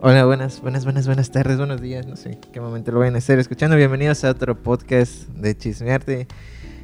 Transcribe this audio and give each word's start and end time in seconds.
Hola, 0.00 0.24
buenas, 0.26 0.60
buenas, 0.60 0.84
buenas, 0.84 1.06
buenas 1.06 1.30
tardes, 1.30 1.56
buenos 1.58 1.80
días, 1.80 2.06
no 2.06 2.16
sé 2.16 2.38
qué 2.52 2.60
momento 2.60 2.92
lo 2.92 3.00
vayan 3.00 3.16
a 3.16 3.18
estar 3.18 3.38
escuchando. 3.38 3.76
Bienvenidos 3.76 4.22
a 4.24 4.30
otro 4.30 4.56
podcast 4.56 5.28
de 5.30 5.56
Chismearte. 5.56 6.28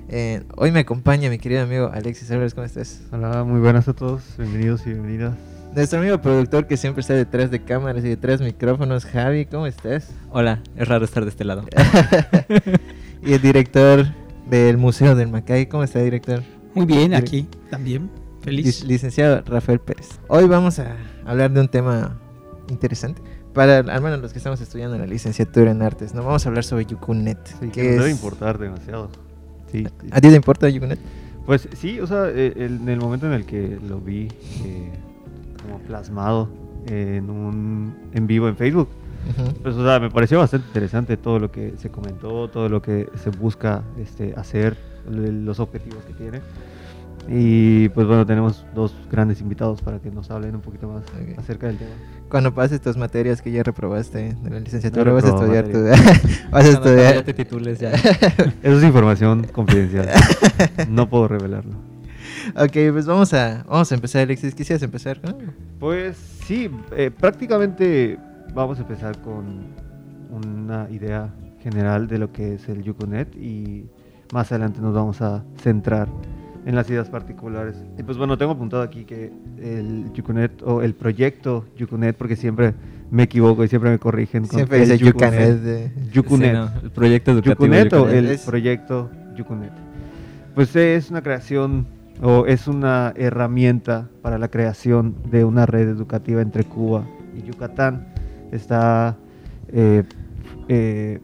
Eh, 0.09 0.43
hoy 0.57 0.73
me 0.73 0.81
acompaña 0.81 1.31
mi 1.31 1.39
querido 1.39 1.63
amigo 1.63 1.91
Alexis 1.93 2.31
Álvarez, 2.31 2.55
¿cómo 2.55 2.67
estás? 2.67 3.03
Hola, 3.13 3.45
muy 3.45 3.61
buenas 3.61 3.87
a 3.89 3.93
todos, 3.93 4.23
bienvenidos 4.37 4.83
y 4.87 4.91
bienvenidas. 4.91 5.35
Nuestro 5.75 6.01
amigo 6.01 6.21
productor 6.21 6.67
que 6.67 6.77
siempre 6.77 7.01
está 7.03 7.15
detrás 7.15 7.51
de 7.51 7.63
cámaras 7.63 8.05
y 8.05 8.09
detrás 8.09 8.41
de 8.41 8.47
micrófonos, 8.47 9.05
Javi, 9.05 9.47
¿cómo 9.47 9.67
estás? 9.67 10.11
Hola, 10.31 10.61
es 10.77 10.87
raro 10.89 11.05
estar 11.05 11.25
de 11.25 11.31
este 11.31 11.45
lado. 11.45 11.65
y 13.25 13.33
el 13.33 13.41
director 13.41 14.07
del 14.51 14.77
Museo 14.77 15.15
del 15.15 15.29
Macay, 15.29 15.67
¿cómo 15.67 15.85
está, 15.85 16.01
director? 16.01 16.43
Muy 16.75 16.87
bien, 16.87 17.15
aquí 17.15 17.47
también, 17.71 18.11
feliz. 18.43 18.83
Lic- 18.83 18.89
Licenciado 18.89 19.43
Rafael 19.47 19.79
Pérez. 19.81 20.19
Hoy 20.29 20.47
vamos 20.47 20.79
a 20.81 20.97
hablar 21.25 21.51
de 21.53 21.61
un 21.61 21.69
tema 21.69 22.21
interesante. 22.69 23.23
Para 23.53 23.79
al 23.79 24.01
menos 24.03 24.21
los 24.21 24.33
que 24.33 24.39
estamos 24.39 24.61
estudiando 24.61 24.99
la 24.99 25.07
licenciatura 25.07 25.71
en 25.71 25.83
artes, 25.83 26.15
¿no? 26.15 26.25
Vamos 26.25 26.45
a 26.45 26.49
hablar 26.49 26.65
sobre 26.65 26.87
Yucunet. 26.87 27.39
Sí, 27.61 27.69
que 27.69 27.83
nos 27.85 27.97
debe 27.99 28.11
importar 28.11 28.59
demasiado. 28.59 29.11
Sí, 29.71 29.85
sí. 30.01 30.09
¿A 30.11 30.21
ti 30.21 30.29
te 30.29 30.35
importa 30.37 30.69
Yucunet? 30.69 30.99
Pues 31.47 31.69
sí, 31.77 32.01
o 32.01 32.07
sea, 32.07 32.29
eh, 32.31 32.53
el- 32.57 32.81
en 32.81 32.89
el 32.89 32.99
momento 33.01 33.27
en 33.27 33.33
el 33.33 33.45
que 33.45 33.79
lo 33.87 34.01
vi 34.01 34.29
eh, 34.65 34.91
como 35.63 35.79
plasmado 35.81 36.49
en 36.87 37.29
un 37.31 37.95
en 38.13 38.27
vivo 38.27 38.49
en 38.49 38.57
Facebook, 38.57 38.89
pues 39.63 39.75
o 39.75 39.85
sea, 39.85 40.01
me 40.01 40.11
pareció 40.11 40.39
bastante 40.39 40.67
interesante 40.67 41.17
todo 41.17 41.39
lo 41.39 41.51
que 41.51 41.75
se 41.79 41.91
comentó, 41.91 42.49
todo 42.49 42.69
lo 42.69 42.83
que 42.83 43.09
se 43.23 43.31
busca 43.31 43.83
este, 43.99 44.35
hacer, 44.37 44.77
los 45.11 45.61
objetivos 45.61 46.05
que 46.05 46.13
tiene. 46.15 46.41
Y 47.29 47.89
pues 47.91 48.07
bueno, 48.07 48.27
tenemos 48.27 48.65
dos 48.75 48.95
grandes 49.11 49.41
invitados 49.41 49.81
para 49.81 49.99
que 49.99 50.11
nos 50.11 50.31
hablen 50.31 50.55
un 50.55 50.61
poquito 50.61 50.89
más 50.89 51.05
acerca 51.39 51.67
del 51.69 51.79
tema. 51.79 51.93
Cuando 52.29 52.53
pases 52.53 52.81
tus 52.81 52.97
materias 52.97 53.41
que 53.41 53.51
ya 53.51 53.63
reprobaste 53.63 54.35
de 54.35 54.51
la 54.51 54.61
licenciatura, 54.61 55.05
No 55.05 55.15
vas 55.15 55.25
a 55.25 55.29
estudiar 55.29 55.69
tu... 55.69 55.83
vas 55.85 56.01
a 56.01 56.51
Cuando 56.51 56.71
ya 56.71 56.73
estudiar... 56.73 57.23
te 57.23 57.35
titules 57.35 57.79
ya. 57.79 57.91
Eso 58.63 58.79
es 58.79 58.85
información 58.85 59.45
confidencial. 59.53 60.09
No 60.89 61.09
puedo 61.09 61.29
revelarlo. 61.29 61.73
ok, 62.57 62.93
pues 62.93 63.07
vamos 63.07 63.33
a, 63.35 63.65
vamos 63.69 63.91
a 63.91 63.95
empezar, 63.95 64.23
Alexis. 64.23 64.55
¿Quisieras 64.55 64.83
empezar? 64.83 65.21
con 65.21 65.31
algo? 65.31 65.53
Pues 65.79 66.17
sí, 66.47 66.71
eh, 66.97 67.11
prácticamente 67.11 68.19
vamos 68.55 68.79
a 68.79 68.83
empezar 68.83 69.21
con 69.21 69.65
una 70.31 70.89
idea 70.91 71.33
general 71.61 72.07
de 72.07 72.19
lo 72.19 72.33
que 72.33 72.55
es 72.55 72.69
el 72.69 72.83
Yuconet 72.83 73.35
y 73.37 73.89
más 74.33 74.53
adelante 74.53 74.81
nos 74.81 74.95
vamos 74.95 75.23
a 75.23 75.45
centrar 75.57 76.09
en 76.67 76.75
las 76.75 76.89
ideas 76.91 77.09
particulares. 77.11 77.77
Y 77.99 78.03
pues 78.03 78.17
bueno, 78.17 78.39
tengo 78.39 78.53
apuntado 78.53 78.83
aquí 78.83 79.05
que 79.05 79.31
el 79.59 80.13
Yuconet 80.13 80.63
o 80.63 80.83
el 80.83 80.95
proyecto 80.95 81.65
Yuconet, 81.77 82.17
porque 82.17 82.37
siempre 82.37 82.75
me 83.11 83.25
equivoco 83.25 83.65
y 83.65 83.69
siempre 83.69 83.91
me 83.91 83.99
corrigen. 83.99 84.47
con 84.47 84.57
Siempre 84.57 84.81
dice 84.81 84.93
de-. 84.97 85.91
Sí, 86.13 86.53
no, 86.53 86.71
el 86.83 86.91
proyecto 86.91 87.31
educativo. 87.33 87.55
Yucunet 87.55 87.93
o 87.93 87.97
Yucunet. 87.99 88.17
el 88.19 88.27
Es- 88.31 88.43
proyecto 88.47 89.11
Yucunet. 89.37 89.73
Pues 90.55 90.75
es 90.77 91.11
una 91.11 91.21
creación 91.23 91.87
o 92.23 92.47
es 92.47 92.69
una 92.69 93.13
herramienta 93.17 94.09
para 94.23 94.39
la 94.39 94.49
creación 94.49 95.17
de 95.31 95.45
una 95.45 95.67
red 95.67 95.89
educativa 95.89 96.41
entre 96.41 96.65
Cuba 96.65 97.05
y 97.37 97.43
Yucatán. 97.43 98.07
Está 98.53 99.17
eh, 99.69 100.05
eh, 100.69 101.21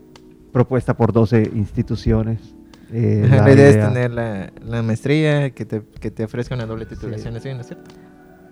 propuesta 0.52 0.94
por 0.96 1.12
12 1.12 1.50
instituciones. 1.54 2.56
Eh, 2.92 3.26
la 3.30 3.52
idea. 3.52 3.68
es 3.68 3.76
tener 3.80 4.10
la, 4.10 4.52
la 4.66 4.82
maestría 4.82 5.50
que 5.50 5.64
te, 5.64 5.82
que 6.00 6.10
te 6.10 6.24
ofrezca 6.24 6.54
una 6.54 6.66
doble 6.66 6.86
titulación, 6.86 7.36
¿así, 7.36 7.48
¿no 7.54 7.60
es 7.60 7.66
cierto? 7.66 7.90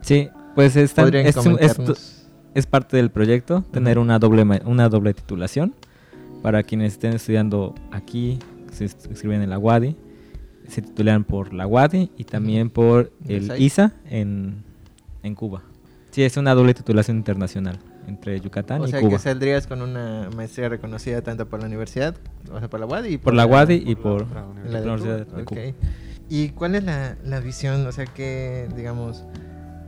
Sí, 0.01 0.29
pues 0.55 0.77
¿Podrían 0.95 1.27
es, 1.27 1.37
es- 1.37 2.27
es 2.55 2.67
parte 2.67 2.97
del 2.97 3.11
proyecto 3.11 3.63
tener 3.73 3.99
una 3.99 4.19
doble 4.19 4.43
una 4.65 4.89
doble 4.89 5.15
titulación. 5.15 5.75
Para 6.43 6.63
quienes 6.63 6.93
estén 6.95 7.15
estudiando 7.15 7.75
aquí, 7.91 8.39
se 8.71 8.85
inscriben 8.85 9.43
en 9.43 9.51
la 9.51 9.59
UADI, 9.59 9.97
se 10.69 10.83
titulan 10.83 11.25
por 11.25 11.53
la 11.53 11.67
UADI 11.67 12.11
y 12.17 12.25
también 12.25 12.71
por 12.71 13.11
¿El? 13.27 13.53
ISA 13.61 13.93
en, 14.09 14.63
en 15.25 15.35
Cuba. 15.35 15.63
Sí, 16.13 16.23
es 16.23 16.37
una 16.37 16.55
doble 16.55 16.75
titulación 16.75 17.17
internacional 17.17 17.79
entre 18.09 18.41
Yucatán 18.41 18.81
O 18.83 18.87
y 18.87 18.91
sea 18.91 19.01
Cuba. 19.01 19.13
que 19.13 19.19
saldrías 19.19 19.67
con 19.67 19.83
una 19.83 20.29
maestría 20.35 20.69
reconocida 20.69 21.23
tanto 21.23 21.47
por 21.47 21.61
la 21.61 21.67
universidad, 21.67 22.15
o 22.51 22.59
sea, 22.59 22.69
por 22.69 22.81
la 22.81 22.87
UADI 22.87 23.09
y 23.15 23.19
Por 23.19 23.35
la 23.35 23.47
UADI 23.47 23.83
y 23.87 23.95
por 23.95 24.27
por 24.27 24.35
la 24.35 24.41
la 24.41 24.47
universidad. 24.47 24.73
de 24.73 24.73
la 24.73 24.81
Cuba. 24.81 24.95
Universidad 24.95 25.19
de 25.37 25.45
Cuba. 25.45 25.61
Ok. 25.61 25.75
¿Y 26.31 26.49
cuál 26.51 26.75
es 26.75 26.85
la, 26.85 27.17
la 27.25 27.41
visión, 27.41 27.87
o 27.87 27.93
sea, 27.93 28.05
qué, 28.07 28.69
digamos, 28.77 29.25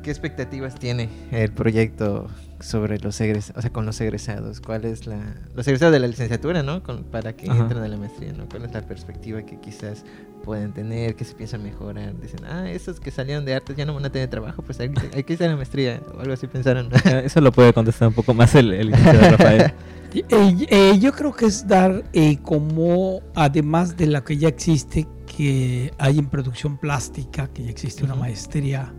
qué 0.03 0.11
expectativas 0.11 0.75
tiene 0.77 1.09
el 1.33 1.51
proyecto 1.53 2.29
sobre 2.61 2.99
los 2.99 3.21
egresados, 3.21 3.59
o 3.59 3.61
sea, 3.63 3.71
con 3.73 3.85
los 3.85 4.01
egresados? 4.01 4.61
¿Cuál 4.61 4.85
es 4.87 5.07
la, 5.07 5.19
los 5.55 5.67
egresados 5.69 5.93
de 5.93 5.99
la 6.01 6.07
licenciatura, 6.07 6.63
¿no? 6.63 6.83
Con- 6.83 7.05
para 7.05 7.35
que 7.35 7.51
Ajá. 7.51 7.61
entren 7.61 7.83
a 7.83 7.89
la 7.89 7.97
maestría, 7.99 8.33
¿no? 8.33 8.49
¿Cuál 8.49 8.65
es 8.65 8.73
la 8.73 8.81
perspectiva 8.83 9.43
que 9.43 9.59
quizás 9.61 10.05
pueden 10.41 10.73
tener, 10.73 11.15
que 11.15 11.25
se 11.25 11.35
piensa 11.35 11.59
mejorar? 11.59 12.19
Dicen, 12.21 12.41
ah, 12.45 12.69
esos 12.71 13.01
que 13.01 13.11
salieron 13.11 13.45
de 13.45 13.55
artes 13.55 13.77
ya 13.77 13.85
no 13.87 13.95
van 13.95 14.05
a 14.05 14.11
tener 14.11 14.29
trabajo, 14.29 14.63
pues 14.63 14.81
hay, 14.81 14.91
que- 14.91 15.11
hay 15.17 15.25
que 15.25 15.43
a 15.45 15.49
la 15.49 15.57
maestría, 15.57 16.01
o 16.17 16.21
algo 16.21 16.33
así 16.35 16.47
pensaron. 16.47 16.89
Eso 17.25 17.41
lo 17.41 17.53
puede 17.53 17.73
contestar 17.73 18.09
un 18.09 18.15
poco 18.15 18.35
más 18.35 18.55
el, 18.55 18.73
el 18.73 18.93
Rafael. 18.93 19.73
Eh, 20.13 20.67
eh, 20.69 20.99
yo 20.99 21.13
creo 21.13 21.33
que 21.33 21.47
es 21.47 21.69
dar 21.69 22.03
eh, 22.13 22.39
como, 22.43 23.21
además 23.37 23.97
de 23.97 24.09
la 24.09 24.25
que 24.25 24.37
ya 24.37 24.49
existe, 24.49 25.07
que 25.37 25.93
hay 25.99 26.19
en 26.19 26.27
producción 26.29 26.79
plástica, 26.79 27.47
que 27.47 27.63
ya 27.63 27.71
existe 27.71 28.03
una 28.05 28.17
maestría 28.17 28.93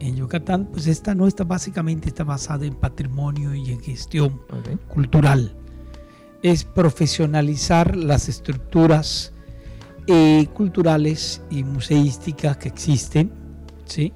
en 0.00 0.16
Yucatán, 0.16 0.66
pues 0.66 0.86
esta 0.86 1.14
no 1.14 1.26
está 1.26 1.44
básicamente 1.44 2.08
está 2.08 2.24
basada 2.24 2.66
en 2.66 2.74
patrimonio 2.74 3.54
y 3.54 3.70
en 3.70 3.80
gestión 3.80 4.38
cultural. 4.88 5.56
Es 6.42 6.64
profesionalizar 6.64 7.96
las 7.96 8.28
estructuras 8.28 9.32
eh, 10.06 10.46
culturales 10.52 11.42
y 11.50 11.64
museísticas 11.64 12.56
que 12.56 12.68
existen, 12.68 13.32
¿sí? 13.84 14.12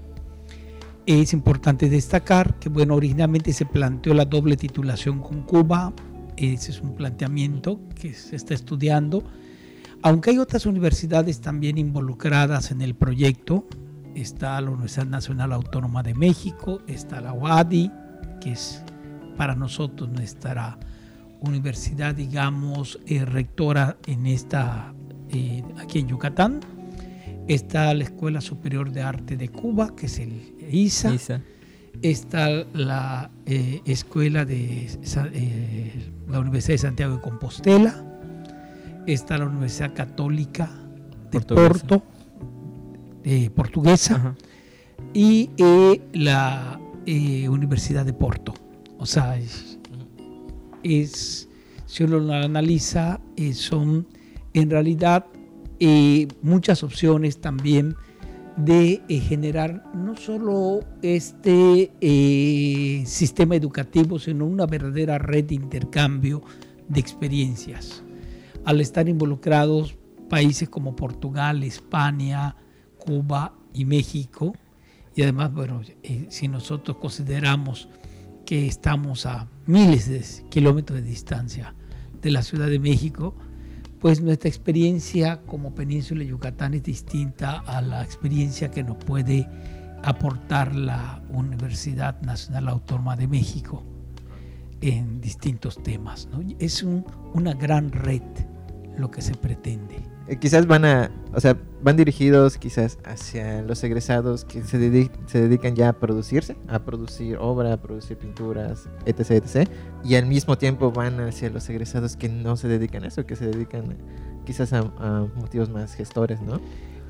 Es 1.07 1.33
importante 1.33 1.89
destacar 1.89 2.59
que, 2.59 2.69
bueno, 2.69 2.95
originalmente 2.95 3.55
se 3.55 3.65
planteó 3.65 4.13
la 4.13 4.27
doble 4.27 4.59
titulación 4.59 5.21
con 5.21 5.43
Cuba. 5.43 5.95
Ese 6.37 6.71
es 6.71 6.83
un 6.83 6.95
planteamiento 6.95 7.81
que 7.95 8.13
se 8.13 8.37
está 8.37 8.53
estudiando. 8.53 9.25
Aunque 10.03 10.31
hay 10.31 10.39
otras 10.39 10.67
universidades 10.67 11.41
también 11.41 11.79
involucradas 11.79 12.71
en 12.71 12.83
el 12.83 12.95
proyecto, 12.95 13.67
está 14.15 14.61
la 14.61 14.71
Universidad 14.71 15.07
Nacional 15.07 15.53
Autónoma 15.53 16.03
de 16.03 16.15
México, 16.15 16.83
está 16.87 17.23
la 17.23 17.33
UADI, 17.33 17.91
que 18.41 18.53
es 18.53 18.83
para 19.39 19.55
nosotros 19.55 20.11
nuestra 20.11 20.79
universidad, 21.41 22.15
digamos, 22.15 22.99
eh, 23.07 23.25
rectora 23.25 23.97
en 24.07 24.27
esta, 24.27 24.93
eh, 25.31 25.63
aquí 25.79 26.01
en 26.01 26.09
Yucatán. 26.09 26.61
Está 27.47 27.93
la 27.95 28.05
Escuela 28.05 28.41
Superior 28.41 28.91
de 28.93 29.03
Arte 29.03 29.37
de 29.37 29.49
Cuba, 29.49 29.95
que 29.97 30.07
es 30.07 30.19
el 30.19 30.55
ISA. 30.71 31.15
Isa. 31.15 31.41
Está 32.03 32.49
la 32.75 33.31
eh, 33.47 33.81
Escuela 33.87 34.45
de 34.45 34.87
eh, 35.33 36.13
la 36.29 36.41
Universidad 36.41 36.75
de 36.75 36.79
Santiago 36.79 37.15
de 37.17 37.21
Compostela. 37.23 38.05
Está 39.07 39.39
la 39.39 39.47
Universidad 39.47 39.95
Católica 39.95 40.71
de 41.31 41.41
Portuguesa. 41.41 41.69
Porto, 41.69 42.03
portuguesa 43.55 44.15
Ajá. 44.17 44.35
y 45.15 45.51
la 46.13 46.79
Universidad 47.07 48.05
de 48.05 48.13
Porto. 48.13 48.53
O 48.99 49.07
sea, 49.07 49.39
es, 49.39 49.79
es- 50.83 51.49
si 51.87 52.05
uno 52.05 52.19
lo 52.19 52.35
analiza, 52.35 53.19
eh, 53.37 53.55
son 53.55 54.07
en 54.61 54.71
realidad 54.71 55.27
eh, 55.81 56.29
muchas 56.43 56.83
opciones 56.83 57.41
también 57.41 57.95
de 58.57 59.03
eh, 59.09 59.21
generar 59.21 59.85
no 59.95 60.17
solo 60.17 60.81
este 61.03 61.93
eh, 62.01 63.05
sistema 63.07 63.55
educativo, 63.55 64.19
sino 64.19 64.45
una 64.47 64.67
verdadera 64.67 65.19
red 65.19 65.45
de 65.45 65.55
intercambio 65.55 66.43
de 66.89 66.99
experiencias. 66.99 68.03
Al 68.65 68.81
estar 68.81 69.09
involucrados 69.09 69.97
países 70.29 70.69
como 70.69 70.97
Portugal, 70.97 71.63
España, 71.63 72.57
Cuba 72.99 73.55
y 73.73 73.85
México, 73.85 74.55
y 75.15 75.23
además, 75.23 75.53
bueno, 75.53 75.81
si 76.29 76.49
nosotros 76.49 76.97
consideramos 76.99 77.89
que 78.45 78.67
estamos 78.67 79.27
a 79.27 79.49
miles 79.67 80.09
de 80.09 80.49
kilómetros 80.49 81.01
de 81.01 81.09
distancia 81.09 81.75
de 82.21 82.31
la 82.31 82.43
Ciudad 82.43 82.69
de 82.69 82.79
México, 82.79 83.35
pues 84.01 84.21
nuestra 84.21 84.49
experiencia 84.49 85.41
como 85.47 85.75
península 85.75 86.21
de 86.21 86.29
Yucatán 86.29 86.75
es 86.75 86.83
distinta 86.83 87.61
a 87.67 87.83
la 87.83 88.03
experiencia 88.03 88.71
que 88.71 88.85
nos 88.85 88.97
puede 88.97 89.49
aportar 90.05 90.75
la 90.75 91.21
Universidad 91.31 92.21
Nacional 92.23 92.69
Autónoma 92.69 93.17
de 93.17 93.27
México 93.27 93.83
en 94.81 95.21
distintos 95.21 95.83
temas. 95.83 96.29
Es 96.61 96.83
un- 96.85 97.05
una 97.35 97.55
gran 97.55 97.91
red 97.91 98.23
lo 98.97 99.11
que 99.11 99.23
se 99.23 99.35
pretende. 99.35 99.97
Eh, 100.29 100.39
quizás 100.39 100.67
van 100.67 100.85
a, 100.85 101.11
o 101.35 101.41
sea, 101.41 101.57
van 101.83 101.97
dirigidos 101.97 102.59
quizás 102.59 102.99
hacia 103.05 103.63
los 103.63 103.83
egresados 103.85 104.45
que 104.45 104.63
se, 104.63 105.11
se 105.27 105.41
dedican 105.41 105.75
ya 105.75 105.91
a 105.91 105.93
producirse, 105.95 106.57
a 106.69 106.85
producir 106.85 107.37
obra, 107.39 107.73
a 107.73 107.77
producir 107.81 108.17
pinturas, 108.19 108.89
etc, 109.07 109.31
etc. 109.31 109.69
Y 110.05 110.15
al 110.15 110.27
mismo 110.27 110.59
tiempo 110.59 110.93
van 110.93 111.21
hacia 111.21 111.51
los 111.51 111.69
egresados 111.69 112.17
que 112.17 112.29
no 112.29 112.57
se 112.57 112.69
dedican 112.69 113.05
a 113.05 113.09
eso, 113.09 113.27
que 113.27 113.37
se 113.37 113.47
dedican 113.47 113.97
quizás 114.45 114.73
a, 114.73 114.79
a 114.99 115.27
motivos 115.37 115.71
más 115.71 115.95
gestores, 115.95 116.41
¿no? 116.41 116.61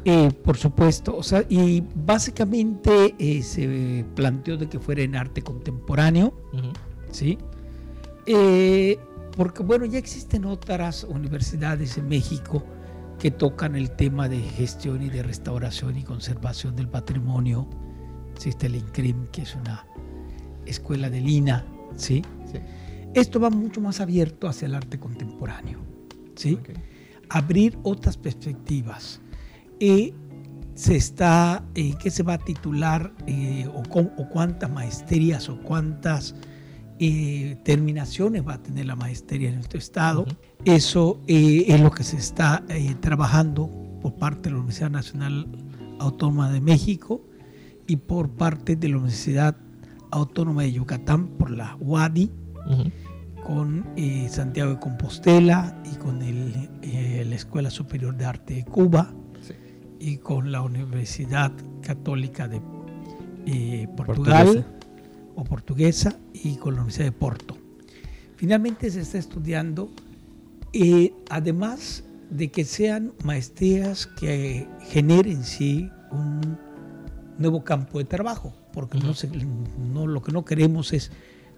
Eh, 0.05 0.31
por 0.45 0.57
supuesto, 0.57 1.17
o 1.17 1.23
sea, 1.23 1.45
y 1.49 1.83
básicamente 1.95 3.15
eh, 3.19 3.43
se 3.43 4.05
planteó 4.15 4.57
de 4.57 4.69
que 4.69 4.79
fuera 4.79 5.03
en 5.03 5.17
arte 5.17 5.43
contemporáneo. 5.43 6.33
¿sí? 7.11 7.39
Eh, 8.27 8.99
porque 9.37 9.63
bueno, 9.63 9.85
ya 9.87 9.99
existen 9.99 10.45
otras 10.45 11.05
universidades 11.05 11.99
en 11.99 12.09
México 12.09 12.63
que 13.19 13.31
tocan 13.31 13.75
el 13.75 13.91
tema 13.93 14.29
de 14.29 14.39
gestión 14.41 15.03
y 15.03 15.09
de 15.09 15.23
restauración 15.23 15.97
y 15.99 16.03
conservación 16.05 16.77
del 16.77 16.89
patrimonio. 16.89 17.69
Existe 18.35 18.67
el 18.67 18.77
INCRIM, 18.77 19.27
que 19.33 19.43
es 19.43 19.55
una 19.57 19.87
escuela 20.67 21.11
de 21.11 21.21
Lina, 21.21 21.65
¿sí? 21.97 22.23
Sí. 22.51 22.59
Esto 23.15 23.41
va 23.41 23.51
mucho 23.51 23.81
más 23.81 24.01
abierto 24.01 24.47
hacia 24.49 24.67
el 24.67 24.75
arte 24.75 24.99
contemporáneo, 25.01 25.81
¿sí? 26.37 26.55
Ok. 26.61 26.71
abrir 27.31 27.79
otras 27.83 28.17
perspectivas. 28.17 29.21
Y 29.81 30.15
se 30.75 30.97
está, 30.97 31.65
eh, 31.75 31.95
¿qué 32.01 32.11
se 32.11 32.23
va 32.23 32.35
a 32.35 32.39
titular? 32.39 33.13
eh, 33.27 33.67
o, 33.75 33.83
con- 33.83 34.13
o 34.17 34.29
cuántas 34.29 34.71
maestrías 34.71 35.49
o 35.49 35.61
cuántas 35.61 36.35
eh, 37.01 37.57
terminaciones 37.65 38.47
va 38.47 38.55
a 38.55 38.63
tener 38.63 38.87
la 38.87 38.97
maestría 38.97 39.49
en 39.49 39.57
nuestro 39.57 39.79
estado. 39.79 40.23
Ujú. 40.23 40.31
Eso 40.69 41.19
eh, 41.27 41.65
es 41.69 41.81
lo 41.81 41.91
que 41.91 42.05
se 42.05 42.17
está 42.19 42.63
eh, 42.69 42.95
trabajando 43.01 43.71
por 44.03 44.15
parte 44.17 44.43
de 44.43 44.51
la 44.51 44.57
Universidad 44.57 44.91
Nacional 44.91 45.47
Autónoma 45.99 46.51
de 46.51 46.61
México 46.61 47.23
y 47.87 47.97
por 47.97 48.29
parte 48.29 48.77
de 48.77 48.89
la 48.91 48.97
Universidad 48.99 49.57
Autónoma 50.11 50.63
de 50.63 50.73
Yucatán, 50.73 51.29
por 51.39 51.51
la 51.51 51.77
UADI, 51.81 52.31
con 53.47 53.87
eh, 53.97 54.29
Santiago 54.31 54.73
de 54.73 54.79
Compostela 54.79 55.75
y 55.91 55.97
con 55.97 56.21
el, 56.21 56.69
la 57.31 57.35
Escuela 57.35 57.71
Superior 57.71 58.15
de 58.17 58.25
Arte 58.27 58.55
de 58.57 58.65
Cuba 58.65 59.11
Sí. 59.41 59.55
y 60.01 60.17
con 60.19 60.53
la 60.53 60.61
Universidad 60.61 61.51
Católica 61.83 62.47
de 62.49 62.61
Portugal 63.97 64.47
Portuguesa. 64.47 64.67
o 65.35 65.45
portuguesa 65.45 66.17
y 66.35 66.57
con 66.57 66.75
la 66.75 66.81
Universidad 66.83 67.07
de 67.07 67.13
Porto. 67.13 67.57
Finalmente 68.37 68.91
se 68.91 69.01
está 69.01 69.17
estudiando, 69.19 69.89
eh, 70.73 71.13
además 71.31 72.05
de 72.31 72.51
que 72.51 72.65
sean 72.65 73.13
maestrías 73.25 74.07
que 74.07 74.69
generen 74.91 75.45
sí 75.45 75.91
un 76.11 76.59
nuevo 77.39 77.65
campo 77.65 77.99
de 77.99 78.05
trabajo, 78.05 78.53
porque 78.73 78.99
no, 78.99 79.15
se- 79.15 79.29
no- 79.93 80.07
lo 80.07 80.23
que 80.23 80.33
no 80.33 80.45
queremos 80.45 80.93
es 80.93 81.11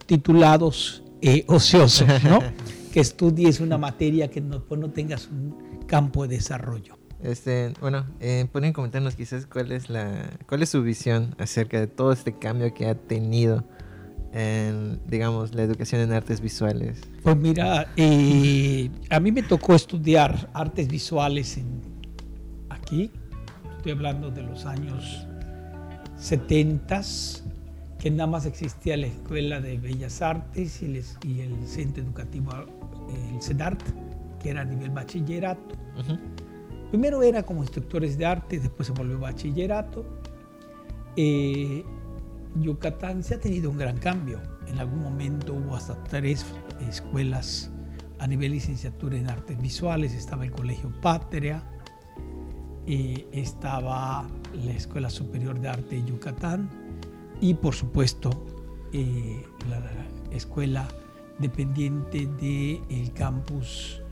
titulados 0.06 1.02
eh, 1.22 1.44
ociosos, 1.48 2.06
¿no? 2.24 2.40
que 2.92 3.00
estudies 3.00 3.60
una 3.60 3.78
materia 3.78 4.28
que 4.28 4.40
no, 4.40 4.62
pues 4.64 4.80
no 4.80 4.90
tengas 4.90 5.28
un 5.28 5.84
campo 5.86 6.26
de 6.26 6.36
desarrollo. 6.36 6.96
Este, 7.22 7.72
bueno, 7.80 8.06
eh, 8.20 8.46
pueden 8.50 8.72
comentarnos 8.72 9.14
quizás 9.14 9.46
cuál 9.46 9.72
es 9.72 9.90
la, 9.90 10.30
cuál 10.48 10.62
es 10.62 10.70
su 10.70 10.82
visión 10.82 11.34
acerca 11.38 11.78
de 11.78 11.86
todo 11.86 12.12
este 12.12 12.32
cambio 12.38 12.72
que 12.72 12.86
ha 12.86 12.94
tenido 12.94 13.64
en, 14.32 15.00
digamos, 15.08 15.54
la 15.54 15.62
educación 15.62 16.00
en 16.02 16.12
artes 16.12 16.40
visuales. 16.40 17.00
Pues 17.22 17.36
mira, 17.36 17.88
eh, 17.96 18.88
a 19.10 19.18
mí 19.20 19.32
me 19.32 19.42
tocó 19.42 19.74
estudiar 19.74 20.48
artes 20.54 20.88
visuales 20.88 21.56
en, 21.56 21.80
aquí, 22.68 23.10
estoy 23.76 23.92
hablando 23.92 24.30
de 24.30 24.42
los 24.42 24.66
años 24.66 25.26
70, 26.16 27.00
que 27.98 28.10
nada 28.10 28.26
más 28.26 28.46
existía 28.46 28.96
la 28.96 29.06
Escuela 29.06 29.60
de 29.60 29.78
Bellas 29.78 30.22
Artes 30.22 30.80
y 30.82 30.86
el, 30.86 30.96
es- 30.96 31.18
y 31.26 31.40
el 31.40 31.66
Centro 31.66 32.02
Educativo, 32.02 32.52
eh, 32.52 33.34
el 33.34 33.42
CEDART, 33.42 33.82
que 34.40 34.50
era 34.50 34.62
a 34.62 34.64
nivel 34.64 34.90
bachillerato. 34.90 35.74
Ujú. 35.98 36.18
Primero 36.90 37.22
era 37.22 37.42
como 37.42 37.62
instructores 37.62 38.16
de 38.18 38.26
arte, 38.26 38.58
después 38.58 38.86
se 38.86 38.92
volvió 38.92 39.18
bachillerato. 39.18 40.04
Eh, 41.16 41.84
Yucatán 42.56 43.22
se 43.22 43.34
ha 43.34 43.40
tenido 43.40 43.70
un 43.70 43.78
gran 43.78 43.98
cambio. 43.98 44.40
En 44.66 44.78
algún 44.78 45.02
momento 45.02 45.54
hubo 45.54 45.76
hasta 45.76 46.02
tres 46.04 46.44
escuelas 46.88 47.70
a 48.18 48.26
nivel 48.26 48.52
licenciatura 48.52 49.16
en 49.16 49.28
artes 49.28 49.60
visuales. 49.60 50.12
Estaba 50.14 50.44
el 50.44 50.50
Colegio 50.50 50.92
Patria, 51.00 51.62
eh, 52.86 53.26
estaba 53.32 54.26
la 54.64 54.72
Escuela 54.72 55.10
Superior 55.10 55.58
de 55.60 55.68
Arte 55.68 55.96
de 55.96 56.04
Yucatán 56.04 56.68
y 57.40 57.54
por 57.54 57.74
supuesto 57.74 58.30
eh, 58.92 59.42
la, 59.68 59.80
la 59.80 60.36
escuela 60.36 60.88
dependiente 61.38 62.26
del 62.26 63.12
campus 63.12 64.02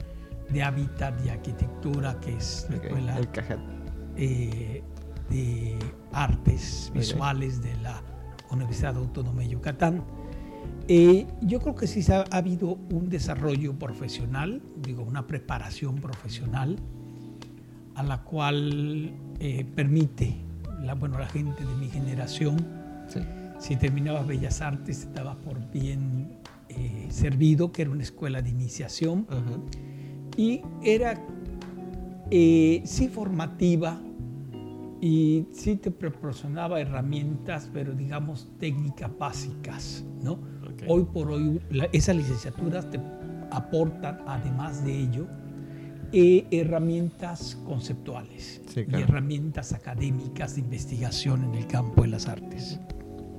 de 0.48 0.62
hábitat 0.62 1.14
y 1.24 1.28
arquitectura 1.28 2.18
que 2.20 2.36
es 2.36 2.66
la 2.70 2.76
escuela 2.76 3.18
El 3.18 3.28
eh, 4.16 4.82
de 5.28 5.78
artes 6.12 6.90
visuales 6.94 7.60
de 7.62 7.74
la 7.76 8.02
Universidad 8.50 8.96
Autónoma 8.96 9.42
de 9.42 9.48
Yucatán. 9.48 10.02
Eh, 10.88 11.26
yo 11.42 11.60
creo 11.60 11.74
que 11.74 11.86
sí 11.86 12.00
ha, 12.12 12.24
ha 12.30 12.36
habido 12.38 12.78
un 12.90 13.08
desarrollo 13.10 13.74
profesional, 13.78 14.62
digo, 14.82 15.02
una 15.02 15.26
preparación 15.26 15.96
profesional 15.96 16.76
a 17.94 18.02
la 18.02 18.22
cual 18.22 19.12
eh, 19.38 19.66
permite, 19.74 20.34
la, 20.82 20.94
bueno, 20.94 21.18
la 21.18 21.26
gente 21.28 21.64
de 21.64 21.74
mi 21.74 21.88
generación, 21.88 22.56
Sí. 23.08 23.20
si 23.58 23.76
terminabas 23.76 24.26
Bellas 24.26 24.60
Artes, 24.60 25.06
te 25.06 25.12
daba 25.12 25.34
por 25.36 25.58
bien 25.72 26.28
eh, 26.68 27.06
servido, 27.10 27.72
que 27.72 27.82
era 27.82 27.90
una 27.90 28.02
escuela 28.02 28.42
de 28.42 28.50
iniciación 28.50 29.26
y 30.36 30.60
era 30.82 31.20
sí 32.30 33.08
formativa 33.12 33.98
y 35.00 35.46
sí 35.52 35.76
te 35.76 35.90
proporcionaba 35.90 36.80
herramientas, 36.80 37.70
pero 37.72 37.92
digamos 37.92 38.48
técnicas 38.58 39.10
básicas, 39.16 40.04
¿no? 40.22 40.32
Ok. 40.32 40.82
Hoy 40.88 41.04
por 41.12 41.30
hoy 41.30 41.60
la- 41.70 41.88
esas 41.92 42.16
licenciaturas 42.16 42.90
te 42.90 43.00
aportan, 43.50 44.18
además 44.26 44.84
de 44.84 44.98
ello, 44.98 45.26
eh, 46.12 46.46
herramientas 46.50 47.58
conceptuales 47.66 48.62
Sí, 48.66 48.80
y 48.80 48.84
claro. 48.86 49.04
herramientas 49.04 49.72
académicas 49.72 50.54
de 50.54 50.62
investigación 50.62 51.44
en 51.44 51.54
el 51.54 51.66
campo 51.66 52.02
de 52.02 52.08
las 52.08 52.26
artes. 52.28 52.80